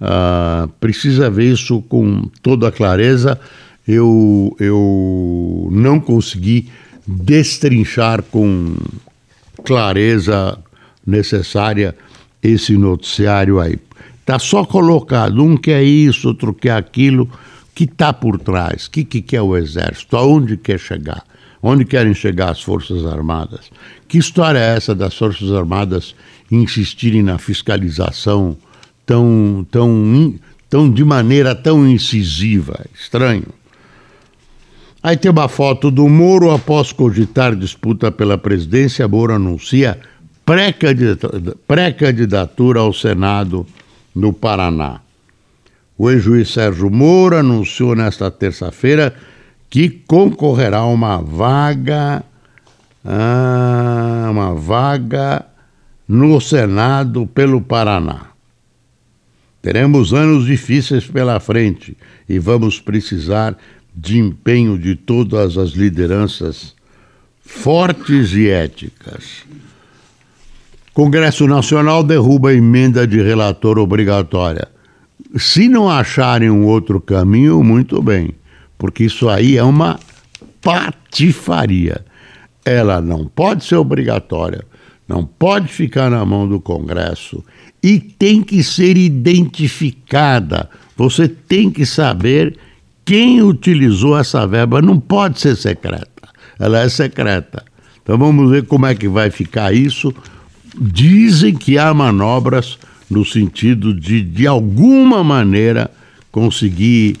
Uh, 0.00 0.68
precisa 0.78 1.28
ver 1.28 1.52
isso 1.52 1.82
com 1.82 2.30
toda 2.40 2.68
a 2.68 2.72
clareza. 2.72 3.40
Eu, 3.86 4.54
eu 4.60 5.68
não 5.72 5.98
consegui 5.98 6.68
destrinchar 7.04 8.22
com 8.22 8.76
clareza 9.64 10.58
necessária 11.06 11.94
esse 12.42 12.76
noticiário 12.76 13.60
aí. 13.60 13.78
Está 14.20 14.38
só 14.38 14.64
colocado, 14.64 15.42
um 15.42 15.56
quer 15.56 15.82
isso, 15.82 16.28
outro 16.28 16.52
quer 16.52 16.72
aquilo, 16.72 17.28
que 17.74 17.84
está 17.84 18.12
por 18.12 18.38
trás, 18.38 18.86
o 18.86 18.90
que, 18.90 19.04
que 19.04 19.22
quer 19.22 19.40
o 19.40 19.56
Exército, 19.56 20.16
aonde 20.16 20.56
quer 20.56 20.78
chegar, 20.78 21.22
onde 21.62 21.84
querem 21.84 22.12
chegar 22.12 22.50
as 22.50 22.62
Forças 22.62 23.06
Armadas. 23.06 23.70
Que 24.06 24.18
história 24.18 24.58
é 24.58 24.76
essa 24.76 24.94
das 24.94 25.16
Forças 25.16 25.52
Armadas 25.52 26.14
insistirem 26.50 27.22
na 27.22 27.38
fiscalização 27.38 28.56
tão, 29.06 29.66
tão, 29.70 30.34
tão 30.68 30.90
de 30.90 31.04
maneira 31.04 31.54
tão 31.54 31.88
incisiva? 31.88 32.84
Estranho. 32.94 33.46
Aí 35.02 35.16
tem 35.16 35.30
uma 35.30 35.48
foto 35.48 35.90
do 35.90 36.08
Moro 36.08 36.50
após 36.50 36.92
cogitar 36.92 37.54
disputa 37.54 38.10
pela 38.10 38.36
presidência. 38.36 39.06
Moro 39.06 39.34
anuncia 39.34 39.98
pré-candidatura 41.66 42.80
ao 42.80 42.92
Senado 42.92 43.66
no 44.14 44.32
Paraná. 44.32 45.00
O 45.96 46.10
ex-juiz 46.10 46.50
Sérgio 46.50 46.90
Moro 46.90 47.36
anunciou 47.36 47.94
nesta 47.94 48.30
terça-feira 48.30 49.14
que 49.70 49.88
concorrerá 49.88 50.78
a 50.78 50.86
uma 50.86 51.18
vaga, 51.18 52.24
ah, 53.04 54.28
uma 54.30 54.54
vaga 54.54 55.44
no 56.08 56.40
Senado 56.40 57.26
pelo 57.26 57.60
Paraná. 57.60 58.28
Teremos 59.60 60.14
anos 60.14 60.46
difíceis 60.46 61.06
pela 61.06 61.38
frente 61.40 61.96
e 62.28 62.38
vamos 62.38 62.80
precisar 62.80 63.56
de 64.00 64.18
empenho 64.18 64.78
de 64.78 64.94
todas 64.94 65.58
as 65.58 65.70
lideranças 65.70 66.74
fortes 67.40 68.32
e 68.32 68.48
éticas. 68.48 69.44
Congresso 70.94 71.46
Nacional 71.46 72.04
derruba 72.04 72.50
a 72.50 72.54
emenda 72.54 73.06
de 73.06 73.20
relator 73.20 73.78
obrigatória. 73.78 74.68
Se 75.36 75.68
não 75.68 75.90
acharem 75.90 76.48
um 76.48 76.64
outro 76.64 77.00
caminho, 77.00 77.62
muito 77.64 78.00
bem, 78.00 78.34
porque 78.76 79.04
isso 79.04 79.28
aí 79.28 79.56
é 79.56 79.64
uma 79.64 79.98
patifaria. 80.62 82.04
Ela 82.64 83.00
não 83.00 83.26
pode 83.26 83.64
ser 83.64 83.76
obrigatória, 83.76 84.64
não 85.08 85.24
pode 85.24 85.68
ficar 85.68 86.08
na 86.08 86.24
mão 86.24 86.48
do 86.48 86.60
Congresso 86.60 87.42
e 87.82 87.98
tem 87.98 88.42
que 88.42 88.62
ser 88.62 88.96
identificada. 88.96 90.68
Você 90.96 91.26
tem 91.26 91.70
que 91.70 91.84
saber 91.84 92.56
quem 93.08 93.40
utilizou 93.40 94.18
essa 94.18 94.46
verba 94.46 94.82
não 94.82 95.00
pode 95.00 95.40
ser 95.40 95.56
secreta, 95.56 96.28
ela 96.58 96.80
é 96.80 96.90
secreta. 96.90 97.64
Então 98.02 98.18
vamos 98.18 98.50
ver 98.50 98.66
como 98.66 98.84
é 98.84 98.94
que 98.94 99.08
vai 99.08 99.30
ficar 99.30 99.72
isso. 99.72 100.14
Dizem 100.78 101.54
que 101.54 101.78
há 101.78 101.94
manobras 101.94 102.78
no 103.08 103.24
sentido 103.24 103.94
de, 103.94 104.20
de 104.20 104.46
alguma 104.46 105.24
maneira, 105.24 105.90
conseguir 106.30 107.16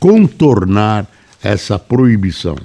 contornar 0.00 1.06
essa 1.40 1.78
proibição. 1.78 2.56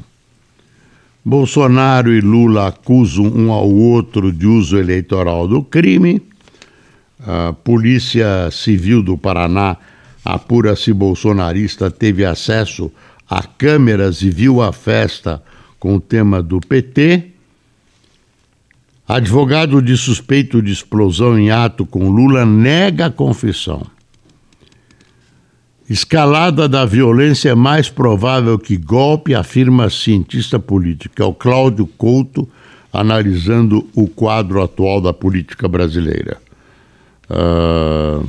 Bolsonaro 1.24 2.12
e 2.12 2.22
Lula 2.22 2.70
acusam 2.70 3.26
um 3.26 3.52
ao 3.52 3.70
outro 3.70 4.32
de 4.32 4.48
uso 4.48 4.80
eleitoral 4.80 5.48
do 5.48 5.62
crime. 5.62 6.20
A 7.24 7.54
Polícia 7.54 8.50
Civil 8.50 9.04
do 9.04 9.16
Paraná 9.16 9.78
apura 10.24 10.76
se 10.76 10.94
bolsonarista 10.94 11.92
teve 11.92 12.24
acesso 12.24 12.92
a 13.30 13.44
câmeras 13.44 14.22
e 14.22 14.30
viu 14.30 14.62
a 14.62 14.72
festa 14.72 15.42
com 15.80 15.96
o 15.96 16.00
tema 16.00 16.42
do 16.42 16.60
PT. 16.60 17.32
Advogado 19.08 19.82
de 19.82 19.98
suspeito 19.98 20.62
de 20.62 20.72
explosão 20.72 21.38
em 21.38 21.52
ato 21.52 21.86
com 21.86 22.10
Lula 22.10 22.46
nega 22.46 23.08
a 23.08 23.12
confissão. 23.12 23.86
Escalada 25.90 26.70
da 26.70 26.86
violência 26.86 27.50
é 27.50 27.56
mais 27.56 27.90
provável 27.90 28.58
que 28.58 28.78
golpe, 28.78 29.36
afirma 29.36 29.90
cientista 29.90 30.58
político. 30.58 31.22
É 31.22 31.26
o 31.26 31.34
Cláudio 31.34 31.86
Couto, 31.86 32.48
analisando 32.92 33.88
o 33.94 34.08
quadro 34.08 34.62
atual 34.62 35.02
da 35.02 35.12
política 35.12 35.68
brasileira. 35.68 36.38
Uh... 37.30 38.26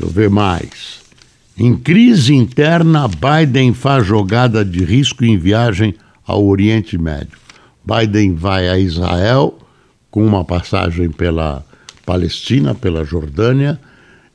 Deixa 0.00 0.06
eu 0.06 0.08
ver 0.08 0.30
mais. 0.30 1.00
Em 1.58 1.76
crise 1.76 2.34
interna, 2.34 3.06
Biden 3.06 3.74
faz 3.74 4.06
jogada 4.06 4.64
de 4.64 4.82
risco 4.82 5.22
em 5.26 5.36
viagem 5.36 5.94
ao 6.26 6.42
Oriente 6.42 6.96
Médio. 6.96 7.36
Biden 7.84 8.34
vai 8.34 8.66
a 8.70 8.78
Israel 8.78 9.58
com 10.10 10.26
uma 10.26 10.42
passagem 10.42 11.10
pela 11.10 11.62
Palestina, 12.06 12.74
pela 12.74 13.04
Jordânia, 13.04 13.78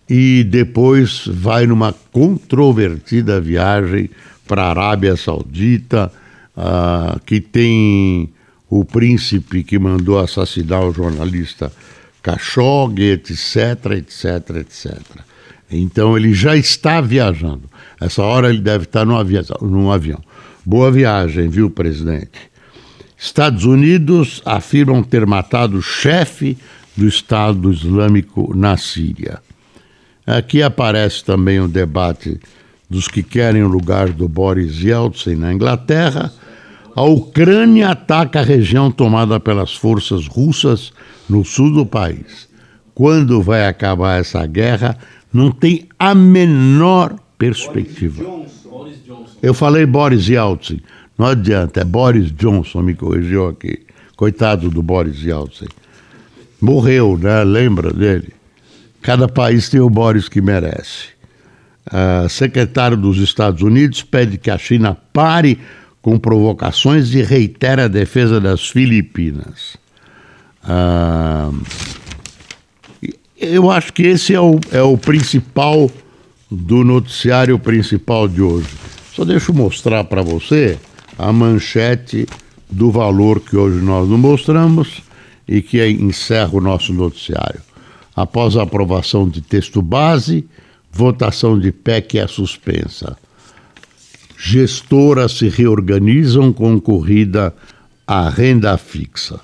e 0.07 0.43
depois 0.43 1.25
vai 1.25 1.65
numa 1.65 1.93
controvertida 2.11 3.41
viagem 3.41 4.07
para 4.47 4.65
a 4.65 4.69
Arábia 4.69 5.17
Saudita, 5.17 6.11
uh, 6.55 7.19
que 7.25 7.41
tem 7.41 8.29
o 8.69 8.85
príncipe 8.85 9.63
que 9.63 9.79
mandou 9.79 10.19
assassinar 10.19 10.83
o 10.83 10.93
jornalista 10.93 11.71
Khashoggi, 12.21 13.13
etc, 13.13 13.93
etc, 13.93 14.57
etc. 14.57 15.24
Então 15.69 16.15
ele 16.15 16.33
já 16.33 16.55
está 16.55 17.01
viajando. 17.01 17.63
Essa 17.99 18.21
hora 18.21 18.49
ele 18.49 18.61
deve 18.61 18.85
estar 18.85 19.05
num 19.05 19.17
avião. 19.17 19.43
Num 19.61 19.91
avião. 19.91 20.21
Boa 20.65 20.91
viagem, 20.91 21.47
viu, 21.47 21.69
presidente? 21.69 22.51
Estados 23.17 23.65
Unidos 23.65 24.41
afirmam 24.45 25.01
ter 25.01 25.25
matado 25.25 25.77
o 25.77 25.81
chefe 25.81 26.57
do 26.95 27.07
Estado 27.07 27.71
Islâmico 27.71 28.55
na 28.55 28.77
Síria. 28.77 29.39
Aqui 30.25 30.61
aparece 30.61 31.23
também 31.23 31.59
o 31.59 31.67
debate 31.67 32.39
dos 32.89 33.07
que 33.07 33.21
querem 33.21 33.63
o 33.63 33.67
lugar 33.67 34.09
do 34.09 34.27
Boris 34.27 34.79
Yeltsin 34.81 35.35
na 35.35 35.53
Inglaterra. 35.53 36.31
A 36.95 37.03
Ucrânia 37.03 37.89
ataca 37.89 38.39
a 38.39 38.43
região 38.43 38.89
tomada 38.89 39.39
pelas 39.39 39.75
forças 39.75 40.27
russas 40.27 40.93
no 41.29 41.43
sul 41.43 41.71
do 41.71 41.85
país. 41.85 42.47
Quando 42.93 43.41
vai 43.41 43.67
acabar 43.67 44.19
essa 44.19 44.45
guerra? 44.45 44.97
Não 45.35 45.51
tem 45.51 45.89
a 45.99 46.15
menor 46.15 47.19
perspectiva. 47.37 48.23
Eu 49.43 49.53
falei 49.53 49.85
Boris 49.85 50.29
Yeltsin, 50.29 50.81
não 51.17 51.27
adianta, 51.27 51.81
é 51.81 51.83
Boris 51.83 52.31
Johnson, 52.31 52.81
me 52.81 52.95
corrigiu 52.95 53.49
aqui. 53.49 53.79
Coitado 54.15 54.69
do 54.69 54.81
Boris 54.81 55.21
Yeltsin. 55.21 55.67
Morreu, 56.61 57.17
né? 57.17 57.43
Lembra 57.43 57.91
dele? 57.91 58.33
Cada 59.01 59.27
país 59.27 59.67
tem 59.67 59.81
o 59.81 59.89
Boris 59.89 60.29
que 60.29 60.39
merece. 60.39 61.09
Uh, 61.87 62.29
secretário 62.29 62.95
dos 62.95 63.17
Estados 63.17 63.61
Unidos 63.61 64.03
pede 64.03 64.37
que 64.37 64.49
a 64.49 64.57
China 64.57 64.97
pare 65.11 65.59
com 66.01 66.17
provocações 66.17 67.13
e 67.13 67.21
reitera 67.21 67.85
a 67.85 67.89
defesa 67.89 68.39
das 68.39 68.69
Filipinas. 68.69 69.75
Ah, 70.63 71.51
eu 73.37 73.69
acho 73.69 73.91
que 73.91 74.03
esse 74.03 74.33
é 74.33 74.39
o, 74.39 74.59
é 74.71 74.81
o 74.81 74.97
principal 74.97 75.91
do 76.49 76.83
noticiário 76.83 77.57
principal 77.59 78.27
de 78.27 78.41
hoje. 78.41 78.69
Só 79.13 79.25
deixa 79.25 79.51
eu 79.51 79.55
mostrar 79.55 80.03
para 80.05 80.21
você 80.21 80.77
a 81.17 81.31
manchete 81.31 82.27
do 82.69 82.91
valor 82.91 83.39
que 83.39 83.55
hoje 83.55 83.83
nós 83.83 84.07
não 84.07 84.17
mostramos 84.17 85.01
e 85.47 85.61
que 85.61 85.85
encerra 85.87 86.55
o 86.55 86.61
nosso 86.61 86.93
noticiário. 86.93 87.61
Após 88.15 88.55
a 88.55 88.63
aprovação 88.63 89.27
de 89.27 89.41
texto 89.41 89.81
base, 89.81 90.47
votação 90.91 91.59
de 91.59 91.71
PEC 91.71 92.19
é 92.19 92.27
suspensa. 92.27 93.17
Gestoras 94.37 95.33
se 95.33 95.49
reorganizam 95.49 96.51
com 96.53 96.79
corrida 96.79 97.53
à 98.07 98.29
renda 98.29 98.77
fixa. 98.77 99.39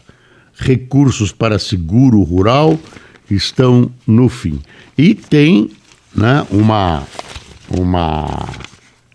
Recursos 0.53 1.31
para 1.31 1.59
seguro 1.59 2.21
rural 2.21 2.79
estão 3.35 3.91
no 4.05 4.29
fim. 4.29 4.59
E 4.97 5.13
tem 5.13 5.69
né, 6.15 6.45
uma, 6.51 7.03
uma 7.69 8.49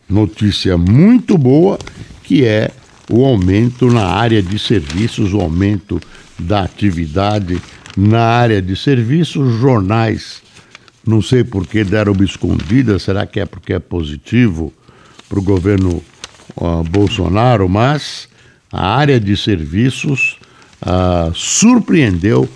notícia 0.08 0.76
muito 0.76 1.36
boa 1.36 1.78
que 2.22 2.44
é 2.44 2.70
o 3.10 3.24
aumento 3.24 3.86
na 3.86 4.06
área 4.06 4.42
de 4.42 4.58
serviços, 4.58 5.32
o 5.32 5.40
aumento 5.40 6.00
da 6.38 6.62
atividade 6.62 7.60
na 7.96 8.20
área 8.20 8.60
de 8.60 8.76
serviços, 8.76 9.58
jornais. 9.60 10.42
Não 11.06 11.22
sei 11.22 11.44
por 11.44 11.66
que 11.66 11.84
deram 11.84 12.12
escondida, 12.24 12.98
será 12.98 13.24
que 13.24 13.38
é 13.38 13.46
porque 13.46 13.72
é 13.72 13.78
positivo 13.78 14.72
para 15.28 15.38
o 15.38 15.42
governo 15.42 16.02
uh, 16.56 16.82
Bolsonaro, 16.84 17.68
mas 17.68 18.28
a 18.72 18.96
área 18.96 19.20
de 19.20 19.36
serviços 19.36 20.36
uh, 20.82 21.32
surpreendeu 21.32 22.48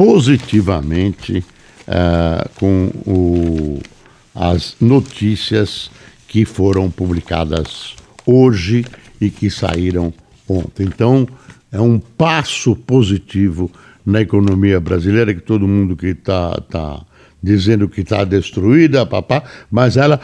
positivamente 0.00 1.44
uh, 1.86 2.48
com 2.54 2.90
o, 3.04 3.78
as 4.34 4.74
notícias 4.80 5.90
que 6.26 6.46
foram 6.46 6.90
publicadas 6.90 7.94
hoje 8.24 8.86
e 9.20 9.28
que 9.28 9.50
saíram 9.50 10.10
ontem. 10.48 10.84
Então, 10.86 11.28
é 11.70 11.78
um 11.78 11.98
passo 11.98 12.74
positivo 12.74 13.70
na 14.06 14.22
economia 14.22 14.80
brasileira, 14.80 15.34
que 15.34 15.42
todo 15.42 15.68
mundo 15.68 15.94
que 15.94 16.06
está 16.06 16.58
tá 16.62 17.02
dizendo 17.42 17.86
que 17.86 18.00
está 18.00 18.24
destruída, 18.24 19.04
papá, 19.04 19.42
mas 19.70 19.98
ela 19.98 20.18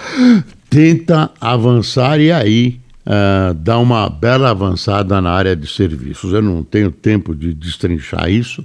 tenta 0.71 1.31
avançar 1.39 2.19
e 2.19 2.33
aí 2.33 2.81
uh, 3.07 3.53
dá 3.53 3.79
uma 3.79 4.09
bela 4.09 4.51
avançada 4.51 5.21
na 5.21 5.33
área 5.33 5.55
de 5.55 5.67
serviços. 5.67 6.33
Eu 6.33 6.41
não 6.41 6.63
tenho 6.63 6.91
tempo 6.91 7.35
de 7.35 7.53
destrinchar 7.53 8.31
isso, 8.31 8.65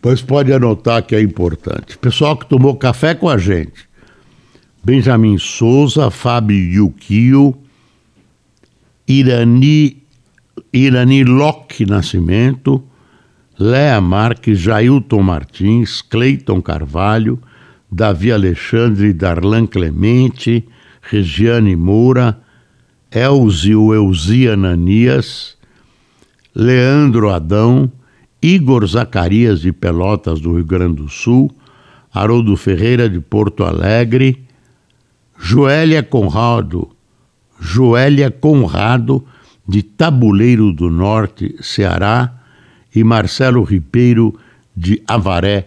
pois 0.00 0.22
pode 0.22 0.52
anotar 0.52 1.02
que 1.02 1.14
é 1.14 1.20
importante. 1.20 1.98
Pessoal 1.98 2.36
que 2.36 2.46
tomou 2.46 2.76
café 2.76 3.14
com 3.14 3.28
a 3.28 3.38
gente, 3.38 3.88
Benjamin 4.84 5.38
Souza, 5.38 6.10
Fábio 6.10 6.56
Yukio, 6.56 7.56
Irani, 9.08 10.02
Irani 10.72 11.24
Locke 11.24 11.84
Nascimento, 11.86 12.82
Léa 13.58 14.00
Marques, 14.00 14.58
Jailton 14.58 15.22
Martins, 15.22 16.02
Cleiton 16.02 16.60
Carvalho, 16.60 17.38
Davi 17.90 18.30
Alexandre, 18.30 19.12
Darlan 19.12 19.66
Clemente, 19.66 20.64
Regiane 21.00 21.74
Moura, 21.74 22.38
Elzio 23.10 23.94
Elzia 23.94 24.54
Ananias, 24.54 25.56
Leandro 26.54 27.30
Adão, 27.30 27.90
Igor 28.46 28.86
Zacarias 28.86 29.60
de 29.60 29.72
Pelotas 29.72 30.40
do 30.40 30.54
Rio 30.54 30.64
Grande 30.64 31.02
do 31.02 31.08
Sul, 31.08 31.50
Haroldo 32.14 32.56
Ferreira 32.56 33.10
de 33.10 33.18
Porto 33.18 33.64
Alegre, 33.64 34.40
Joélia 35.36 36.00
Conrado, 36.00 36.88
Joélia 37.60 38.30
Conrado 38.30 39.26
de 39.66 39.82
Tabuleiro 39.82 40.72
do 40.72 40.88
Norte, 40.88 41.56
Ceará, 41.60 42.34
e 42.94 43.02
Marcelo 43.02 43.64
Ribeiro 43.64 44.38
de 44.76 45.02
Avaré, 45.08 45.66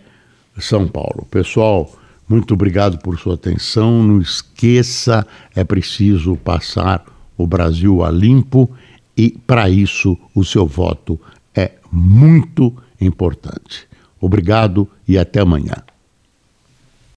São 0.57 0.87
Paulo. 0.87 1.27
Pessoal, 1.29 1.91
muito 2.29 2.53
obrigado 2.53 2.97
por 2.99 3.19
sua 3.19 3.33
atenção. 3.33 4.01
Não 4.01 4.21
esqueça, 4.21 5.27
é 5.53 5.65
preciso 5.65 6.37
passar 6.37 7.03
o 7.37 7.45
Brasil 7.45 8.05
a 8.05 8.09
limpo 8.09 8.71
e, 9.17 9.31
para 9.45 9.69
isso, 9.69 10.17
o 10.33 10.45
seu 10.45 10.65
voto 10.65 11.19
é 11.59 11.75
muito 11.91 12.75
importante. 13.01 13.87
Obrigado 14.19 14.87
e 15.07 15.17
até 15.17 15.41
amanhã. 15.41 15.75